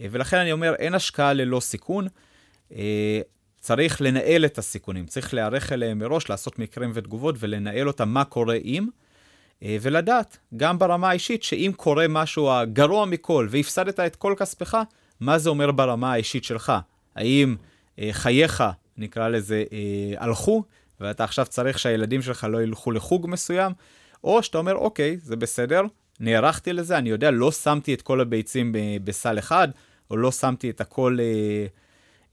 [0.00, 2.08] אה, ולכן אני אומר, אין השקעה ללא סיכון.
[2.74, 3.20] אה,
[3.60, 8.54] צריך לנהל את הסיכונים, צריך להיערך אליהם מראש, לעשות מקרים ותגובות ולנהל אותם מה קורה
[8.54, 8.86] אם,
[9.62, 14.78] אה, ולדעת, גם ברמה האישית, שאם קורה משהו הגרוע מכל והפסדת את כל כספך,
[15.20, 16.72] מה זה אומר ברמה האישית שלך?
[17.16, 17.56] האם
[17.98, 18.64] אה, חייך,
[18.96, 20.64] נקרא לזה, אה, הלכו,
[21.00, 23.72] ואתה עכשיו צריך שהילדים שלך לא ילכו לחוג מסוים,
[24.24, 25.82] או שאתה אומר, אוקיי, זה בסדר,
[26.20, 28.74] נערכתי לזה, אני יודע, לא שמתי את כל הביצים
[29.04, 29.68] בסל אחד,
[30.10, 31.66] או לא שמתי את הכל אה,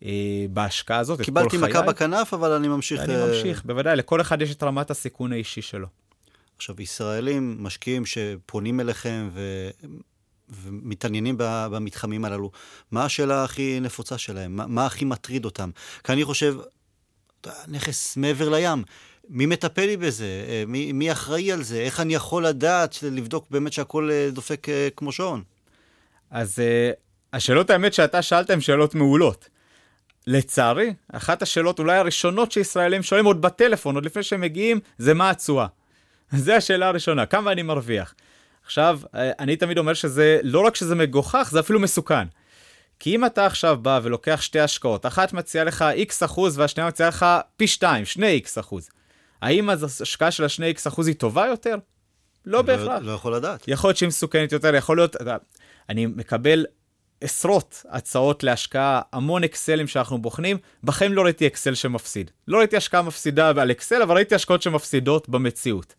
[0.06, 1.50] אה, בהשקעה הזאת, את כל חיי.
[1.50, 3.02] קיבלתי מכה בכנף, אבל אני ממשיך...
[3.02, 5.88] אני ממשיך, בוודאי, לכל אחד יש את רמת הסיכון האישי שלו.
[6.58, 9.30] עכשיו, ישראלים, משקיעים שפונים אליכם.
[10.52, 12.52] ומתעניינים במתחמים הללו,
[12.92, 14.56] מה השאלה הכי נפוצה שלהם?
[14.56, 15.70] מה, מה הכי מטריד אותם?
[16.04, 16.56] כי אני חושב,
[17.68, 18.84] נכס מעבר לים,
[19.30, 20.46] מי מטפל לי בזה?
[20.48, 21.80] אה, מי, מי אחראי על זה?
[21.80, 25.44] איך אני יכול לדעת, לבדוק באמת שהכל אה, דופק אה, כמו שעון?
[26.32, 26.60] אז
[27.34, 29.50] השאלות האמת שאתה שאלת הן שאלות מעולות.
[30.28, 35.30] לצערי, אחת השאלות אולי הראשונות שישראלים שואלים עוד בטלפון, עוד לפני שהם מגיעים, זה מה
[35.30, 35.68] התשואה.
[36.32, 38.14] זו השאלה הראשונה, כמה אני מרוויח.
[38.66, 42.28] עכשיו, אני תמיד אומר שזה, לא רק שזה מגוחך, זה אפילו מסוכן.
[43.00, 47.10] כי אם אתה עכשיו בא ולוקח שתי השקעות, אחת מציעה לך x אחוז והשנייה מציעה
[47.10, 48.90] לך פי 2, 2 x אחוז.
[49.42, 51.76] האם אז השקעה של ה-2 x אחוז היא טובה יותר?
[52.46, 53.02] לא, לא בהכרח.
[53.02, 53.64] לא יכול לדעת.
[53.68, 55.16] יכול להיות שהיא מסוכנת יותר, יכול להיות...
[55.90, 56.66] אני מקבל
[57.22, 62.32] עשרות הצעות להשקעה, המון אקסלים שאנחנו בוחנים, בחיים לא ראיתי אקסל שמפסיד.
[62.48, 65.96] לא ראיתי השקעה מפסידה על אקסל, אבל ראיתי השקעות שמפסידות במציאות.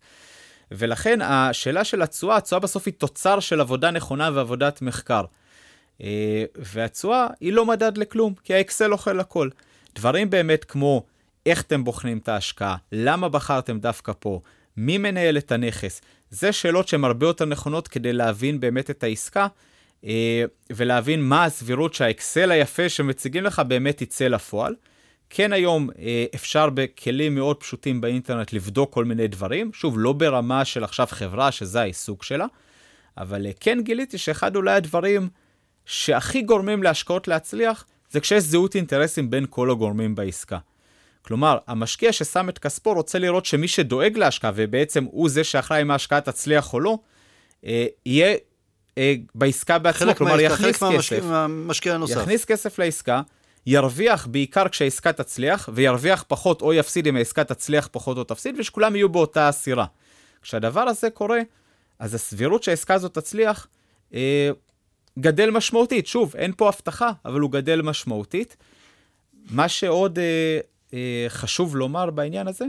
[0.71, 5.25] ולכן השאלה של התשואה, התשואה בסוף היא תוצר של עבודה נכונה ועבודת מחקר.
[6.01, 9.49] אה, והתשואה היא לא מדד לכלום, כי האקסל אוכל הכל.
[9.95, 11.03] דברים באמת כמו
[11.45, 14.41] איך אתם בוחנים את ההשקעה, למה בחרתם דווקא פה,
[14.77, 19.47] מי מנהל את הנכס, זה שאלות שהן הרבה יותר נכונות כדי להבין באמת את העסקה,
[20.05, 24.75] אה, ולהבין מה הסבירות שהאקסל היפה שמציגים לך באמת יצא לפועל.
[25.35, 30.65] כן היום אה, אפשר בכלים מאוד פשוטים באינטרנט לבדוק כל מיני דברים, שוב, לא ברמה
[30.65, 32.45] של עכשיו חברה שזה העיסוק שלה,
[33.17, 35.29] אבל כן גיליתי שאחד אולי הדברים
[35.85, 40.57] שהכי גורמים להשקעות להצליח, זה כשיש זהות אינטרסים בין כל הגורמים בעסקה.
[41.21, 45.91] כלומר, המשקיע ששם את כספו רוצה לראות שמי שדואג להשקעה, ובעצם הוא זה שאחראי אם
[45.91, 46.97] ההשקעה תצליח או לא,
[47.65, 48.35] אה, יהיה
[48.97, 51.09] אה, בעסקה בעצמו, כלומר מהעסקה, יכניס חלק כסף.
[51.09, 52.21] חלק מהמשקיע הנוסף.
[52.21, 53.21] יכניס כסף לעסקה,
[53.65, 58.95] ירוויח בעיקר כשהעסקה תצליח, וירוויח פחות או יפסיד אם העסקה תצליח פחות או תפסיד, ושכולם
[58.95, 59.85] יהיו באותה הסירה.
[60.41, 61.39] כשהדבר הזה קורה,
[61.99, 63.67] אז הסבירות שהעסקה הזאת תצליח,
[64.13, 64.49] אה,
[65.19, 66.07] גדל משמעותית.
[66.07, 68.57] שוב, אין פה הבטחה, אבל הוא גדל משמעותית.
[69.51, 70.59] מה שעוד אה,
[70.93, 72.65] אה, חשוב לומר בעניין הזה,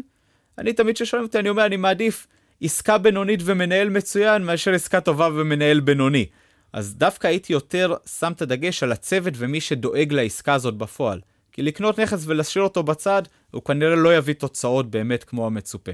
[0.58, 2.26] אני תמיד כששואלים אותי, אני אומר, אני מעדיף
[2.62, 6.26] עסקה בינונית ומנהל מצוין, מאשר עסקה טובה ומנהל בינוני.
[6.74, 11.20] אז דווקא הייתי יותר שם את הדגש על הצוות ומי שדואג לעסקה הזאת בפועל.
[11.52, 15.92] כי לקנות נכס ולהשאיר אותו בצד, הוא כנראה לא יביא תוצאות באמת כמו המצופה.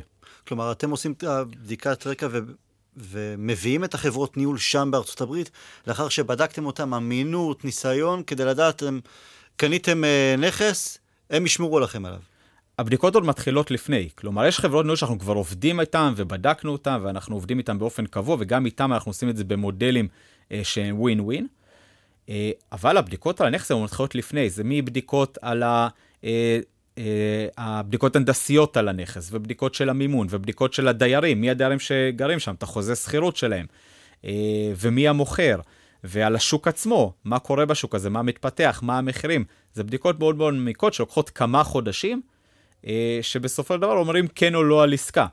[0.49, 2.39] כלומר, אתם עושים את הבדיקת רקע ו...
[2.97, 5.51] ומביאים את החברות ניהול שם בארצות הברית,
[5.87, 9.01] לאחר שבדקתם אותם אמינות, ניסיון, כדי לדעת, הם
[9.57, 10.99] קניתם אה, נכס,
[11.31, 12.21] הם ישמרו לכם עליו.
[12.79, 14.09] הבדיקות עוד מתחילות לפני.
[14.15, 18.37] כלומר, יש חברות ניהול שאנחנו כבר עובדים איתן ובדקנו אותן, ואנחנו עובדים איתן באופן קבוע,
[18.41, 20.09] וגם איתן אנחנו עושים את זה במודלים
[20.53, 21.47] אה, שהם ווין ווין.
[22.29, 25.89] אה, אבל הבדיקות על הנכס הן מתחילות לפני, זה מבדיקות על ה...
[26.25, 26.61] אה,
[27.59, 32.63] הבדיקות הנדסיות על הנכס, ובדיקות של המימון, ובדיקות של הדיירים, מי הדיירים שגרים שם, את
[32.63, 33.67] החוזה שכירות שלהם,
[34.77, 35.61] ומי המוכר,
[36.05, 39.45] ועל השוק עצמו, מה קורה בשוק הזה, מה מתפתח, מה המחירים.
[39.75, 42.23] זה בדיקות מאוד מאוד מעמיקות שלוקחות כמה חודשים,
[43.23, 45.27] שבסופו של דבר אומרים כן או לא על עסקה.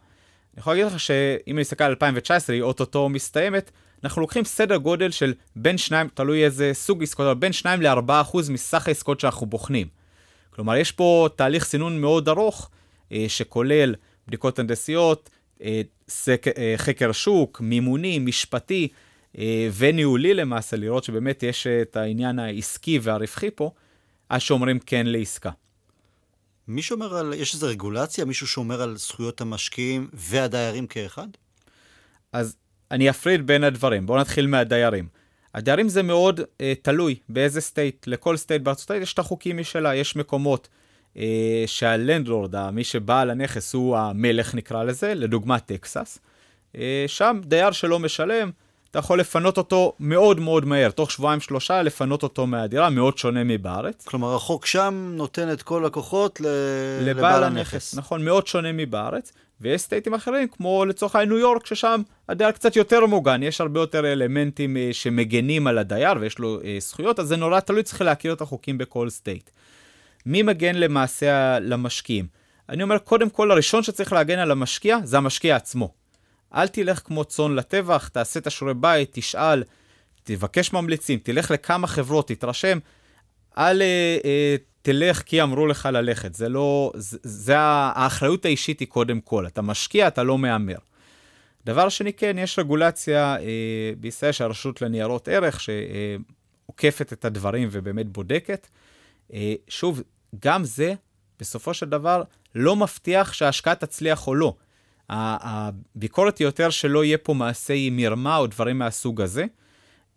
[0.54, 3.72] אני יכול להגיד לך שאם אני אסתכל על 2019, היא אוטוטו מסתיימת,
[4.04, 8.22] אנחנו לוקחים סדר גודל של בין שניים, תלוי איזה סוג עסקות, אבל בין שניים לארבעה
[8.22, 9.88] אחוז מסך העסקות שאנחנו בוחנים.
[10.50, 12.70] כלומר, יש פה תהליך סינון מאוד ארוך,
[13.12, 13.96] אה, שכולל
[14.28, 15.30] בדיקות הנדסיות,
[15.62, 18.88] אה, סק, אה, חקר שוק, מימוני, משפטי
[19.38, 23.72] אה, וניהולי למעשה, לראות שבאמת יש את העניין העסקי והרווחי פה,
[24.30, 25.52] עד שאומרים כן לעסקה.
[26.68, 28.26] מי שומר על, יש איזו רגולציה?
[28.26, 31.28] מישהו שומר על זכויות המשקיעים והדיירים כאחד?
[32.34, 32.56] אז
[32.92, 34.06] אני אפריד בין הדברים.
[34.06, 35.08] בואו נתחיל מהדיירים.
[35.56, 38.08] הדיירים זה מאוד אה, תלוי באיזה state.
[38.08, 40.68] לכל state בארצות הברית יש את החוקים משלה, יש מקומות
[41.18, 46.20] אה, שה landlord, מי שבעל הנכס, הוא המלך נקרא לזה, לדוגמה טקסס.
[46.78, 48.52] אה, שם דייר שלא משלם,
[48.92, 53.44] אתה יכול לפנות אותו מאוד מאוד מהר, תוך שבועיים שלושה לפנות אותו מהדירה, מאוד שונה
[53.44, 54.06] מבארץ.
[54.06, 56.46] כלומר, החוק שם נותן את כל הכוחות ל...
[57.02, 57.74] לבעל, לבעל הנכס.
[57.74, 57.96] הנכס.
[57.96, 59.32] נכון, מאוד שונה מבארץ.
[59.62, 63.62] ויש state ים אחרים, כמו לצורך העניין ניו יורק, ששם הדייר קצת יותר מוגן, יש
[63.62, 67.84] הרבה יותר אלמנטים אה, שמגנים על הדייר ויש לו אה, זכויות, אז זה נורא תלוי,
[67.84, 69.50] צריך להכיר את החוקים בכל state.
[70.26, 72.28] מי מגן למעשה למשקיעים?
[72.70, 75.94] אני אומר, קודם כל, הראשון שצריך להגן על המשקיע, זה המשקיע עצמו.
[76.56, 79.64] אל תלך כמו צאן לטבח, תעשה את השיעורי בית, תשאל,
[80.24, 82.80] תבקש ממליצים, תלך לכמה חברות, תתרשם.
[83.58, 84.56] אל אה, אה,
[84.88, 86.34] תלך כי אמרו לך ללכת.
[86.34, 89.48] זה לא, זה, זה האחריות האישית היא קודם כל.
[89.48, 90.78] אתה משקיע, אתה לא מהמר.
[91.66, 95.60] דבר שני, כן, יש רגולציה אה, בישראל של הרשות לניירות ערך,
[96.66, 98.68] עוקפת את הדברים ובאמת בודקת.
[99.34, 100.02] אה, שוב,
[100.40, 100.94] גם זה,
[101.40, 102.24] בסופו של דבר,
[102.56, 104.54] לא מבטיח שההשקעה תצליח או לא.
[105.10, 109.46] הביקורת היא יותר שלא יהיה פה מעשי מרמה או דברים מהסוג הזה,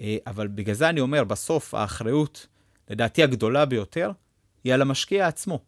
[0.00, 2.46] אה, אבל בגלל זה אני אומר, בסוף האחריות,
[2.90, 4.10] לדעתי הגדולה ביותר,
[4.64, 5.58] היא על המשקיע עצמו.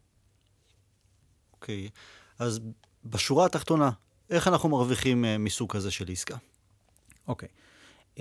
[1.52, 1.90] אוקיי, okay.
[2.38, 2.60] אז
[3.04, 3.90] בשורה התחתונה,
[4.30, 6.36] איך אנחנו מרוויחים uh, מסוג כזה של עסקה?
[7.28, 7.48] אוקיי.
[7.48, 8.16] Okay.
[8.16, 8.20] Uh,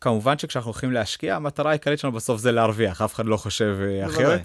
[0.00, 4.06] כמובן שכשאנחנו הולכים להשקיע, המטרה העיקרית שלנו בסוף זה להרוויח, אף אחד לא חושב uh,
[4.06, 4.40] אחרת.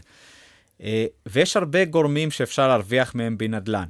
[0.79, 0.83] Uh,
[1.25, 3.89] ויש הרבה גורמים שאפשר להרוויח מהם בנדל"ן.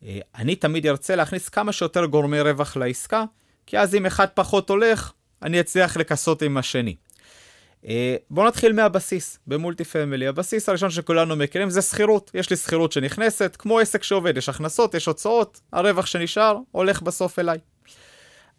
[0.00, 3.24] Uh, אני תמיד ארצה להכניס כמה שיותר גורמי רווח לעסקה,
[3.66, 5.12] כי אז אם אחד פחות הולך,
[5.42, 6.96] אני אצליח לכסות עם השני.
[7.88, 10.26] אה, בואו נתחיל מהבסיס, ב multi family.
[10.26, 12.30] הבסיס הראשון שכולנו מכירים זה שכירות.
[12.34, 17.38] יש לי שכירות שנכנסת, כמו עסק שעובד, יש הכנסות, יש הוצאות, הרווח שנשאר הולך בסוף
[17.38, 17.58] אליי.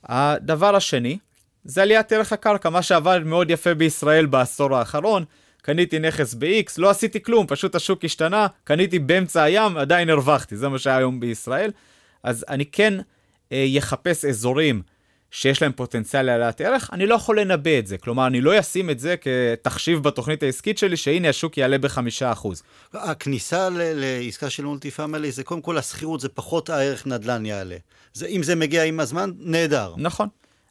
[0.04, 1.18] הדבר השני,
[1.64, 5.26] זה עליית ערך הקרקע, מה שעבד מאוד יפה בישראל בעשור האחרון.
[5.62, 10.70] קניתי נכס ב-X, לא עשיתי כלום, פשוט השוק השתנה, קניתי באמצע הים, עדיין הרווחתי, זה
[10.70, 11.72] מה שהיה היום בישראל.
[12.24, 12.94] אז אני כן
[13.52, 13.66] אה,
[14.30, 14.82] אזורים
[15.34, 17.98] שיש להם פוטנציאל להעלאת ערך, אני לא יכול לנבא את זה.
[17.98, 22.64] כלומר, אני לא אשים את זה כתחשיב בתוכנית העסקית שלי, שהנה השוק יעלה בחמישה אחוז.
[22.94, 27.76] הכניסה לעסקה של מולטי פאמילי זה קודם כל השכירות, זה פחות הערך נדל"ן יעלה.
[28.14, 29.94] זה, אם זה מגיע עם הזמן, נהדר.
[29.98, 30.28] נכון.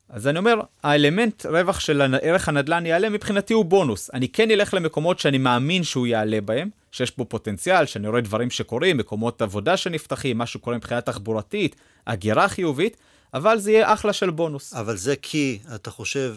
[0.08, 4.10] אז אני אומר, האלמנט רווח של ערך הנדל"ן יעלה, מבחינתי הוא בונוס.
[4.14, 8.50] אני כן אלך למקומות שאני מאמין שהוא יעלה בהם, שיש פה פוטנציאל, שאני רואה דברים
[8.50, 12.96] שקורים, מקומות עבודה שנפתחים, משהו קורה מבחינה תחבורתית, הגירה חיובית,
[13.34, 14.74] אבל זה יהיה אחלה של בונוס.
[14.74, 16.36] אבל זה כי אתה חושב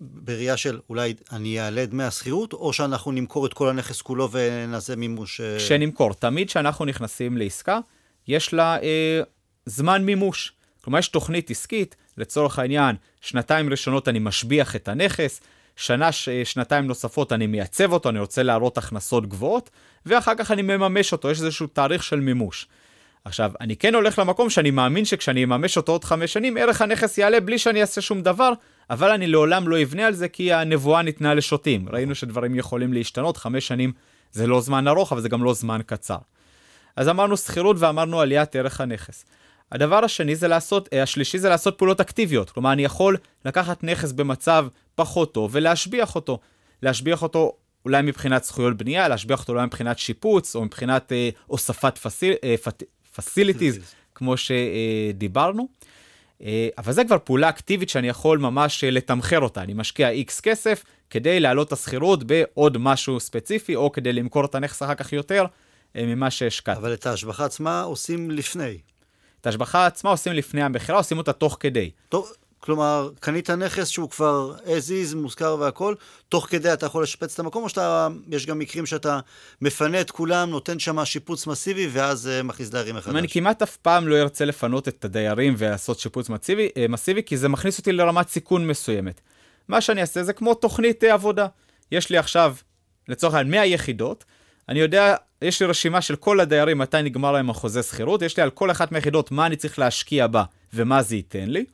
[0.00, 4.96] בראייה של אולי אני אעלה דמי השכירות, או שאנחנו נמכור את כל הנכס כולו ונעשה
[4.96, 5.40] מימוש...
[5.40, 7.78] אה, כשנמכור, תמיד כשאנחנו נכנסים לעסקה,
[8.28, 9.20] יש לה אה,
[9.66, 10.52] זמן מימוש.
[10.84, 15.40] כלומר, יש תוכנית עסקית, לצורך העניין, שנתיים ראשונות אני משביח את הנכס,
[15.76, 16.28] שנה, ש...
[16.44, 19.70] שנתיים נוספות אני מייצב אותו, אני רוצה להראות הכנסות גבוהות,
[20.06, 22.66] ואחר כך אני מממש אותו, יש איזשהו תאריך של מימוש.
[23.24, 27.18] עכשיו, אני כן הולך למקום שאני מאמין שכשאני אממש אותו עוד חמש שנים, ערך הנכס
[27.18, 28.52] יעלה בלי שאני אעשה שום דבר,
[28.90, 31.88] אבל אני לעולם לא אבנה על זה כי הנבואה ניתנה לשוטים.
[31.88, 33.92] ראינו שדברים יכולים להשתנות, חמש שנים
[34.32, 36.16] זה לא זמן ארוך, אבל זה גם לא זמן קצר.
[36.96, 39.24] אז אמרנו שכירות ואמרנו עליית ערך הנכס.
[39.72, 42.50] הדבר השני זה לעשות, אה, השלישי זה לעשות פעולות אקטיביות.
[42.50, 46.38] כלומר, אני יכול לקחת נכס במצב פחות טוב ולהשביח אותו.
[46.82, 47.52] להשביח אותו
[47.84, 52.54] אולי מבחינת זכויות בנייה, להשביח אותו אולי מבחינת שיפוץ, או מבחינת אה, הוספת פסיל, אה,
[52.62, 52.82] פת,
[53.18, 53.80] facilities,
[54.14, 55.68] כמו שדיברנו.
[56.42, 59.62] אה, אבל זה כבר פעולה אקטיבית שאני יכול ממש אה, לתמחר אותה.
[59.62, 64.54] אני משקיע X כסף כדי להעלות את השכירות בעוד משהו ספציפי, או כדי למכור את
[64.54, 65.44] הנכס אחר כך יותר
[65.96, 66.80] אה, ממה שהשקעתי.
[66.80, 68.78] אבל את ההשבחה עצמה עושים לפני.
[69.40, 71.90] את ההשבחה עצמה עושים לפני המכירה, עושים אותה תוך כדי.
[72.08, 72.32] טוב,
[72.64, 75.94] כלומר, קנית נכס שהוא כבר as is, מושכר והכל,
[76.28, 79.20] תוך כדי אתה יכול לשפץ את המקום, או שיש גם מקרים שאתה
[79.62, 83.14] מפנה את כולם, נותן שם שיפוץ מסיבי, ואז uh, מכניס דיירים מחדש.
[83.14, 87.36] אני כמעט אף פעם לא ארצה לפנות את הדיירים ולעשות שיפוץ מסיבי, uh, מסיבי, כי
[87.36, 89.20] זה מכניס אותי לרמת סיכון מסוימת.
[89.68, 91.46] מה שאני אעשה זה כמו תוכנית uh, עבודה.
[91.92, 92.54] יש לי עכשיו,
[93.08, 94.24] לצורך העניין, 100 יחידות,
[94.68, 98.42] אני יודע, יש לי רשימה של כל הדיירים, מתי נגמר להם החוזה שכירות, יש לי
[98.42, 100.44] על כל אחת מהיחידות מה אני צריך להשקיע בה
[100.74, 101.64] ומה זה ייתן לי.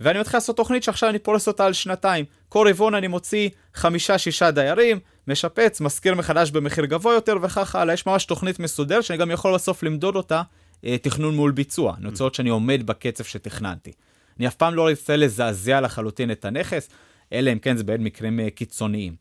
[0.00, 2.24] ואני מתחיל לעשות תוכנית שעכשיו אני פורס אותה על שנתיים.
[2.48, 7.94] כל רבעון אני מוציא חמישה-שישה דיירים, משפץ, משכיר מחדש במחיר גבוה יותר וכך הלאה.
[7.94, 10.42] יש ממש תוכנית מסודרת שאני גם יכול בסוף למדוד אותה,
[10.84, 11.94] אה, תכנון מול ביצוע.
[12.00, 13.92] לראות שאני עומד בקצב שתכננתי.
[14.38, 16.88] אני אף פעם לא רוצה לזעזע לחלוטין את הנכס,
[17.32, 19.16] אלא אם כן זה בין מקרים אה, קיצוניים.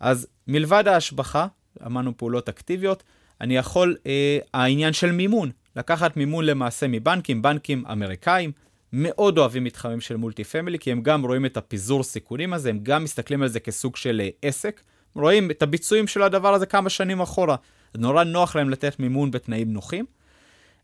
[0.00, 1.46] אז מלבד ההשבחה,
[1.86, 3.02] אמרנו פעולות אקטיביות,
[3.40, 8.52] אני יכול, אה, העניין של מימון, לקחת מימון למעשה מבנקים, בנקים אמריקאים,
[8.92, 12.78] מאוד אוהבים מתחמים של מולטי פמילי, כי הם גם רואים את הפיזור סיכונים הזה, הם
[12.82, 14.80] גם מסתכלים על זה כסוג של אה, עסק,
[15.14, 17.56] רואים את הביצועים של הדבר הזה כמה שנים אחורה.
[17.94, 20.04] נורא נוח להם לתת מימון בתנאים נוחים.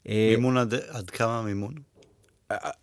[0.08, 1.74] אה, מימון עד, עד כמה מימון?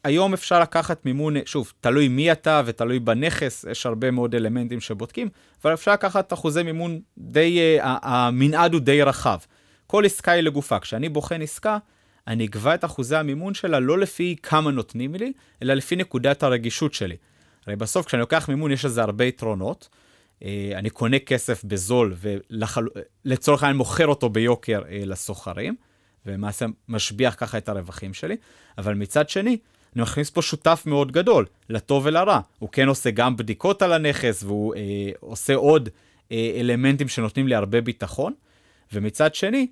[0.03, 5.29] היום אפשר לקחת מימון, שוב, תלוי מי אתה ותלוי בנכס, יש הרבה מאוד אלמנטים שבודקים,
[5.63, 9.37] אבל אפשר לקחת אחוזי מימון די, אה, המנעד הוא די רחב.
[9.87, 10.79] כל עסקה היא לגופה.
[10.79, 11.77] כשאני בוחן עסקה,
[12.29, 16.93] אני אקבע את אחוזי המימון שלה לא לפי כמה נותנים לי, אלא לפי נקודת הרגישות
[16.93, 17.15] שלי.
[17.67, 19.89] הרי בסוף כשאני לוקח מימון יש לזה הרבה יתרונות.
[20.43, 22.15] אה, אני קונה כסף בזול
[23.25, 25.75] ולצורך העניין מוכר אותו ביוקר אה, לסוחרים,
[26.25, 28.35] ולמעשה משביח ככה את הרווחים שלי,
[28.77, 29.57] אבל מצד שני,
[29.95, 32.39] אני מכניס פה שותף מאוד גדול, לטוב ולרע.
[32.59, 34.81] הוא כן עושה גם בדיקות על הנכס, והוא אה,
[35.19, 35.89] עושה עוד
[36.31, 38.33] אה, אלמנטים שנותנים לי הרבה ביטחון,
[38.93, 39.67] ומצד שני,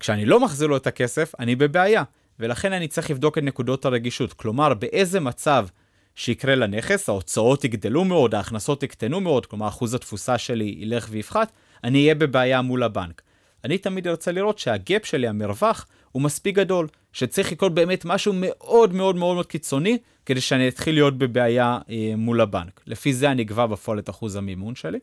[0.00, 2.02] כשאני לא מחזיר לו את הכסף, אני בבעיה,
[2.40, 4.32] ולכן אני צריך לבדוק את נקודות הרגישות.
[4.32, 5.66] כלומר, באיזה מצב
[6.14, 11.52] שיקרה לנכס, ההוצאות יגדלו מאוד, ההכנסות יקטנו מאוד, כלומר אחוז התפוסה שלי ילך ויפחת,
[11.84, 13.22] אני אהיה בבעיה מול הבנק.
[13.64, 18.92] אני תמיד ארצה לראות שהגאפ שלי, המרווח, הוא מספיק גדול, שצריך לקרות באמת משהו מאוד
[18.94, 22.80] מאוד מאוד מאוד קיצוני, כדי שאני אתחיל להיות בבעיה אה, מול הבנק.
[22.86, 24.98] לפי זה אני אקבע בפועל את אחוז המימון שלי.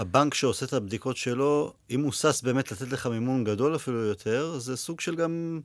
[0.00, 4.58] הבנק שעושה את הבדיקות שלו, אם הוא שש באמת לתת לך מימון גדול אפילו יותר,
[4.58, 5.60] זה סוג של גם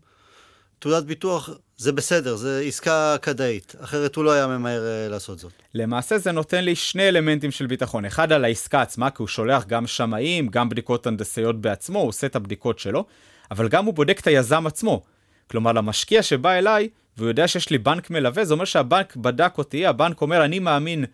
[0.79, 5.51] תעודת ביטוח, זה בסדר, זה עסקה כדאית, אחרת הוא לא היה ממהר uh, לעשות זאת.
[5.73, 9.65] למעשה זה נותן לי שני אלמנטים של ביטחון, אחד על העסקה עצמה, כי הוא שולח
[9.65, 13.05] גם שמאים, גם בדיקות הנדסיות בעצמו, הוא עושה את הבדיקות שלו,
[13.51, 15.03] אבל גם הוא בודק את היזם עצמו.
[15.51, 19.85] כלומר, למשקיע שבא אליי, והוא יודע שיש לי בנק מלווה, זה אומר שהבנק בדק אותי,
[19.85, 21.05] הבנק אומר, אני מאמין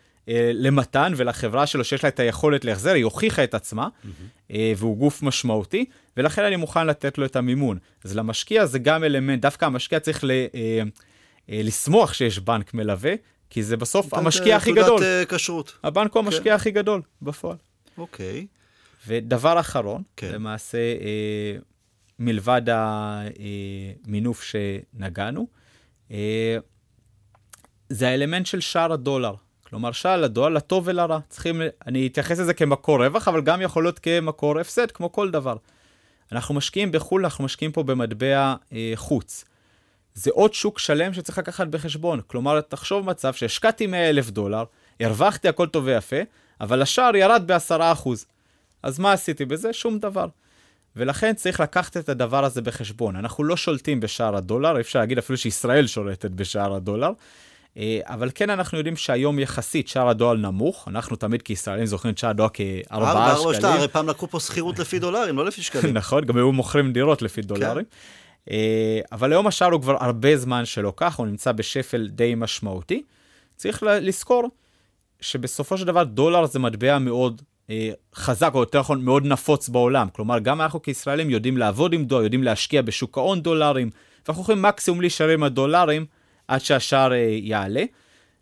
[0.53, 4.07] למתן ולחברה שלו שיש לה את היכולת להחזר, היא הוכיחה את עצמה, mm-hmm.
[4.51, 5.85] אה, והוא גוף משמעותי,
[6.17, 7.77] ולכן אני מוכן לתת לו את המימון.
[8.03, 10.47] אז למשקיע זה גם אלמנט, דווקא המשקיע צריך ל, אה,
[11.49, 13.13] אה, לשמוח שיש בנק מלווה,
[13.49, 14.85] כי זה בסוף המשקיע הכי גדול.
[14.85, 15.77] תעודת אה, כשרות.
[15.83, 16.27] הבנק הוא כן.
[16.27, 17.57] המשקיע הכי גדול בפועל.
[17.97, 18.47] אוקיי.
[19.07, 20.31] ודבר אחרון, כן.
[20.33, 21.57] למעשה, אה,
[22.19, 25.47] מלבד המינוף שנגענו,
[26.11, 26.57] אה,
[27.89, 29.33] זה האלמנט של שער הדולר.
[29.71, 31.19] כלומר, שער הדולר לטוב ולרע.
[31.29, 35.55] צריכים, אני אתייחס לזה כמקור רווח, אבל גם יכול להיות כמקור הפסד, כמו כל דבר.
[36.31, 39.45] אנחנו משקיעים בחו"ל, אנחנו משקיעים פה במטבע אה, חוץ.
[40.13, 42.21] זה עוד שוק שלם שצריך לקחת בחשבון.
[42.27, 44.63] כלומר, תחשוב מצב שהשקעתי 100 אלף דולר,
[44.99, 46.19] הרווחתי הכל טוב ויפה,
[46.61, 48.09] אבל השער ירד ב-10%.
[48.83, 49.73] אז מה עשיתי בזה?
[49.73, 50.27] שום דבר.
[50.95, 53.15] ולכן צריך לקחת את הדבר הזה בחשבון.
[53.15, 57.11] אנחנו לא שולטים בשער הדולר, אפשר להגיד אפילו שישראל שולטת בשער הדולר,
[58.03, 62.29] אבל כן אנחנו יודעים שהיום יחסית שער הדולר נמוך, אנחנו תמיד כישראלים זוכרים את שער
[62.29, 63.65] הדולר כארבעה שקלים.
[63.65, 65.93] הרי פעם לקחו פה שכירות לפי דולרים, לא לפי שקלים.
[65.97, 67.85] נכון, גם היו מוכרים דירות לפי דולרים.
[68.45, 68.51] כן.
[69.11, 73.03] אבל היום השער הוא כבר הרבה זמן שלא כך, הוא נמצא בשפל די משמעותי.
[73.55, 74.49] צריך לזכור
[75.21, 80.07] שבסופו של דבר דולר זה מטבע מאוד אה, חזק, או יותר נכון מאוד נפוץ בעולם.
[80.13, 83.89] כלומר, גם אנחנו כישראלים יודעים לעבוד עם דולר, יודעים להשקיע בשוק ההון דולרים,
[84.27, 86.05] ואנחנו יכולים מקסימום להישאר עם הדולרים
[86.51, 87.83] עד שהשער אה, יעלה.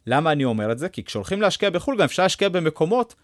[0.08, 0.89] למה אני אומר את זה?
[0.89, 3.15] כי כשהולכים להשקיע בחו"ל, גם אפשר להשקיע במקומות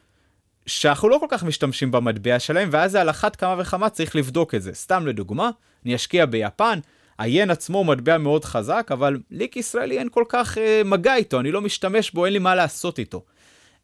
[0.65, 4.61] שאנחנו לא כל כך משתמשים במטבע שלהם, ואז על אחת כמה וכמה צריך לבדוק את
[4.61, 4.73] זה.
[4.73, 5.49] סתם לדוגמה,
[5.85, 6.79] אני אשקיע ביפן,
[7.17, 11.39] היין עצמו הוא מטבע מאוד חזק, אבל לי כישראלי אין כל כך אה, מגע איתו,
[11.39, 13.25] אני לא משתמש בו, אין לי מה לעשות איתו.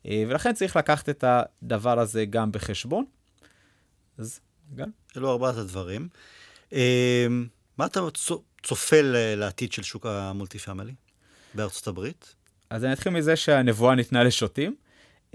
[0.06, 3.06] אה, ולכן צריך לקחת את הדבר הזה גם בחשבון.
[4.18, 4.40] אז
[4.76, 4.90] גם.
[5.18, 6.08] אלו ארבעת הדברים.
[6.74, 7.28] אה,
[7.82, 8.00] מה אתה
[8.64, 8.98] צופה
[9.36, 10.92] לעתיד של שוק המולטי פמילי
[11.54, 12.36] בארצות הברית?
[12.70, 14.76] אז אני אתחיל מזה שהנבואה ניתנה לשוטים.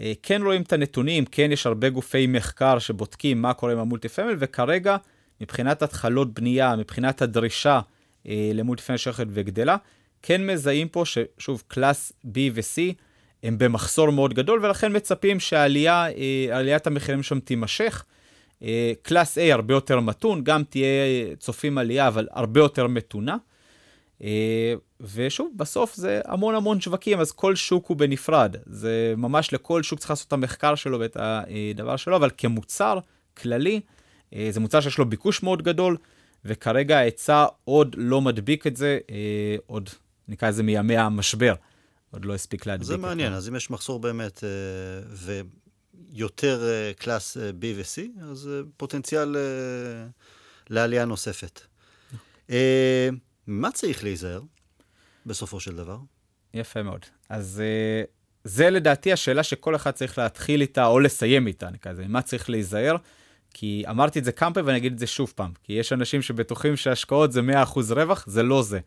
[0.00, 3.83] אה, כן רואים את הנתונים, כן יש הרבה גופי מחקר שבודקים מה קורה עם ה
[3.83, 4.96] multi family, וכרגע,
[5.40, 7.80] מבחינת התחלות בנייה, מבחינת הדרישה
[8.54, 9.76] ל multi family שהולכת וגדלה,
[10.22, 12.94] כן מזהים פה ששוב, class B ו-C
[13.42, 18.04] הם במחסור מאוד גדול, ולכן מצפים שעליית אה, המחירים שם תימשך.
[18.62, 20.86] אה, class A הרבה יותר מתון, גם תהיה
[21.38, 23.36] צופים עלייה, אבל הרבה יותר מתונה.
[24.22, 28.56] אה, ושוב, בסוף זה המון המון שווקים, אז כל שוק הוא בנפרד.
[28.66, 32.98] זה ממש לכל שוק צריך לעשות את המחקר שלו ואת הדבר שלו, אבל כמוצר
[33.36, 33.80] כללי,
[34.50, 35.96] זה מוצר שיש לו ביקוש מאוד גדול,
[36.44, 38.98] וכרגע ההיצע עוד לא מדביק את זה,
[39.66, 39.90] עוד
[40.28, 41.54] נקרא לזה מימי המשבר.
[42.10, 42.86] עוד לא הספיק להדביק.
[42.88, 44.44] זה מעניין, אז אם יש מחסור באמת
[45.96, 49.36] אה, ויותר אה, קלאס אה, B ו-C, אז פוטנציאל
[50.70, 51.60] לעלייה נוספת.
[53.46, 54.42] מה צריך להיזהר
[55.26, 55.98] בסופו של דבר?
[56.54, 57.00] יפה מאוד.
[57.28, 57.62] אז
[58.44, 62.50] זה לדעתי השאלה שכל אחד צריך להתחיל איתה או לסיים איתה, נקרא לזה, מה צריך
[62.50, 62.96] להיזהר.
[63.54, 66.22] כי אמרתי את זה כמה פעמים ואני אגיד את זה שוב פעם, כי יש אנשים
[66.22, 67.44] שבטוחים שהשקעות זה 100%
[67.94, 68.80] רווח, זה לא זה.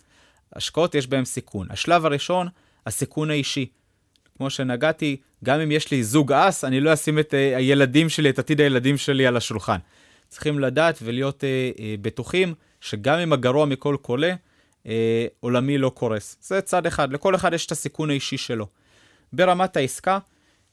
[0.54, 1.68] השקעות יש בהן סיכון.
[1.70, 2.48] השלב הראשון,
[2.86, 3.66] הסיכון האישי.
[4.40, 8.30] כמו שנגעתי, גם אם יש לי זוג אס, אני לא אשים את uh, הילדים שלי,
[8.30, 9.78] את עתיד הילדים שלי על השולחן.
[10.28, 14.34] צריכים לדעת ולהיות uh, uh, בטוחים שגם אם הגרוע מכל קולה,
[14.84, 14.88] uh,
[15.40, 16.38] עולמי לא קורס.
[16.42, 18.68] זה צד אחד, לכל אחד יש את הסיכון האישי שלו.
[19.34, 20.20] ברמת העסקה,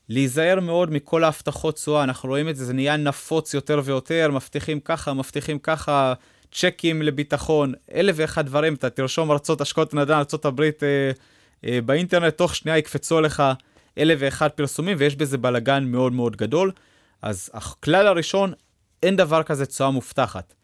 [0.09, 4.81] להיזהר מאוד מכל ההבטחות תשואה, אנחנו רואים את זה, זה נהיה נפוץ יותר ויותר, מבטיחים
[4.81, 6.15] ככה, מבטיחים ככה,
[6.53, 11.11] צ'קים לביטחון, אלף ואחד דברים, אתה תרשום ארצות השקעות נדל"ן, ארה"ב, אה, אה,
[11.85, 13.43] באינטרנט, תוך שנייה יקפצו לך
[13.99, 16.73] אלף ואחד פרסומים, ויש בזה בלאגן מאוד מאוד גדול.
[17.23, 18.53] אז הכלל הראשון,
[19.03, 20.55] אין דבר כזה תשואה מובטחת.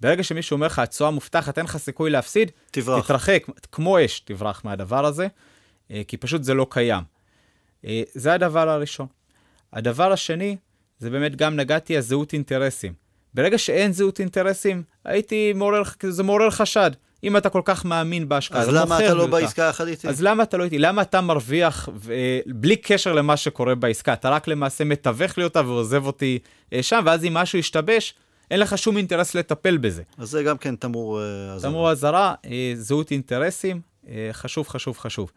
[0.00, 3.04] ברגע שמישהו אומר לך, התשואה מובטחת, אין לך סיכוי להפסיד, תברח.
[3.04, 5.26] תתרחק, כמו אש תברח מהדבר הזה,
[5.90, 7.02] אה, כי פשוט זה לא קיים.
[7.84, 9.06] אה, זה הדבר הראשון.
[9.72, 10.56] הדבר השני,
[10.98, 12.92] זה באמת גם נגעתי הזהות אינטרסים.
[13.34, 16.90] ברגע שאין זהות אינטרסים, הייתי מעורר, זה מעורר חשד.
[17.24, 19.26] אם אתה כל כך מאמין בהשקעה, אז למה אתה לא.
[19.26, 20.08] בעסקה יחד איתי?
[20.08, 20.78] אז למה אתה לא איתי?
[20.78, 22.14] למה אתה מרוויח ו...
[22.46, 24.12] בלי קשר למה שקורה בעסקה?
[24.12, 26.38] אתה רק למעשה מתווך לי אותה ועוזב אותי
[26.72, 28.14] אה, שם, ואז אם משהו ישתבש,
[28.50, 30.02] אין לך שום אינטרס לטפל בזה.
[30.18, 31.70] אז זה גם כן תמרור אה, אזהרה.
[31.72, 33.80] תמרור אזהרה, אה, זהות אינטרסים,
[34.32, 35.32] חשוב, חשוב, חשוב.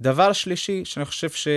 [0.00, 1.48] דבר שלישי, שאני חושב ש...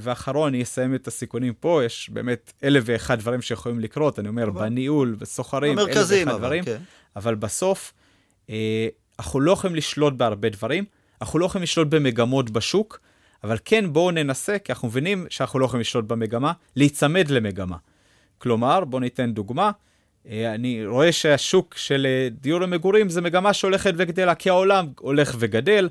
[0.00, 4.50] ואחרון, אני אסיים את הסיכונים פה, יש באמת אלף ואחד דברים שיכולים לקרות, אני אומר,
[4.50, 6.64] בניהול, בסוחרים, אלף ואחד דברים.
[6.64, 6.76] כן.
[7.16, 7.92] אבל בסוף,
[9.18, 10.84] אנחנו לא יכולים לשלוט בהרבה דברים,
[11.20, 13.00] אנחנו לא יכולים לשלוט במגמות בשוק,
[13.44, 17.76] אבל כן בואו ננסה, כי אנחנו מבינים שאנחנו לא יכולים לשלוט במגמה, להיצמד למגמה.
[18.38, 19.70] כלומר, בואו ניתן דוגמה,
[20.28, 25.36] אה, אני רואה שהשוק של אה, דיור למגורים זה מגמה שהולכת וגדלה, כי העולם הולך
[25.38, 25.88] וגדל.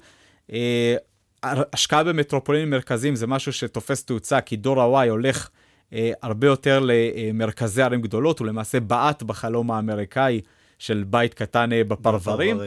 [0.54, 0.96] אה,
[1.44, 5.50] השקעה במטרופולינים מרכזיים זה משהו שתופס תאוצה, כי דור ה-Y הולך
[5.94, 10.42] אה, הרבה יותר למרכזי ערים גדולות, הוא למעשה בעט בחלום האמריקאי
[10.80, 12.58] של בית קטן אה, בפרברים.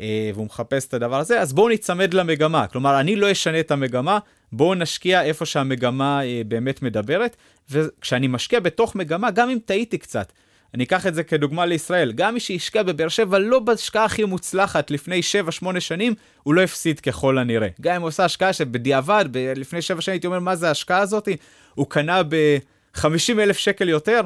[0.00, 2.66] אה, והוא מחפש את הדבר הזה, אז בואו ניצמד למגמה.
[2.66, 4.18] כלומר, אני לא אשנה את המגמה,
[4.52, 7.36] בואו נשקיע איפה שהמגמה אה, באמת מדברת,
[7.70, 10.32] וכשאני משקיע בתוך מגמה, גם אם טעיתי קצת,
[10.74, 14.90] אני אקח את זה כדוגמה לישראל, גם מי שהשקיע בבאר שבע לא בהשקעה הכי מוצלחת
[14.90, 15.20] לפני
[15.62, 17.68] 7-8 שנים, הוא לא הפסיד ככל הנראה.
[17.80, 20.98] גם אם הוא עושה השקעה שבדיעבד, ב- לפני 7 שנים הייתי אומר, מה זה ההשקעה
[20.98, 21.28] הזאת?
[21.74, 24.20] הוא קנה ב-50 אלף שקל יותר,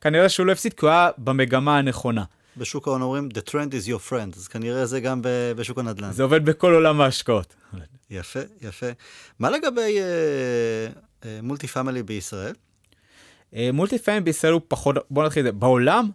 [0.00, 2.24] כנראה שהוא לא הפסיד כי הוא היה במגמה הנכונה.
[2.56, 5.20] בשוק ההון אומרים, the trend is your friend, אז כנראה זה גם
[5.56, 6.12] בשוק הנדל"ן.
[6.12, 7.54] זה עובד בכל עולם ההשקעות.
[8.10, 8.86] יפה, יפה.
[9.38, 9.98] מה לגבי
[11.42, 12.54] multi family בישראל?
[13.54, 16.10] אה, multi family בישראל הוא פחות, בוא נתחיל את זה, בעולם,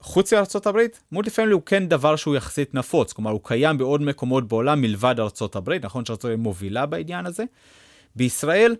[0.00, 0.32] ארצות
[0.66, 4.80] הברית, multi family הוא כן דבר שהוא יחסית נפוץ, כלומר הוא קיים בעוד מקומות בעולם
[4.80, 5.14] מלבד
[5.56, 7.44] הברית, נכון הברית מובילה בעניין הזה.
[8.16, 8.76] בישראל,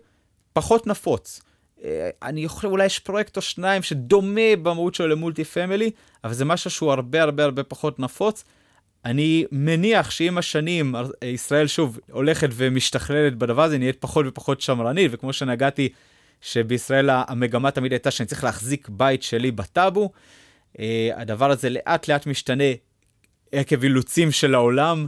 [0.53, 1.41] פחות נפוץ.
[1.83, 5.91] אה, אני חושב אולי יש פרויקט או שניים שדומה במהות שלו למולטי פמילי,
[6.23, 8.43] אבל זה משהו שהוא הרבה הרבה הרבה פחות נפוץ.
[9.05, 15.11] אני מניח שעם השנים אה, ישראל שוב הולכת ומשתכללת בדבר הזה, נהיית פחות ופחות שמרנית,
[15.13, 15.89] וכמו שנגעתי,
[16.41, 20.11] שבישראל המגמה תמיד הייתה שאני צריך להחזיק בית שלי בטאבו.
[20.79, 22.63] אה, הדבר הזה לאט לאט משתנה
[23.51, 25.07] עקב אילוצים של העולם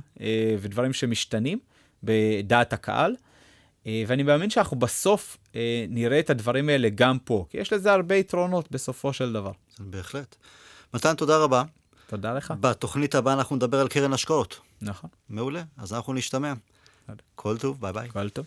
[0.60, 1.60] ודברים שמשתנים
[2.04, 3.16] בדעת הקהל.
[3.88, 7.94] אה, ואני מאמין שאנחנו בסוף אה, נראה את הדברים האלה גם פה, כי יש לזה
[7.94, 9.52] הרבה יתרונות בסופו של דבר.
[9.80, 10.36] בהחלט.
[10.94, 11.64] מתן, תודה רבה.
[12.08, 12.54] תודה לך.
[12.60, 14.60] בתוכנית הבאה אנחנו נדבר על קרן השקעות.
[14.82, 16.54] נכון, מעולה, אז אנחנו נשתמע.
[17.36, 18.10] כל טוב, ביי ביי.
[18.10, 18.46] כל טוב.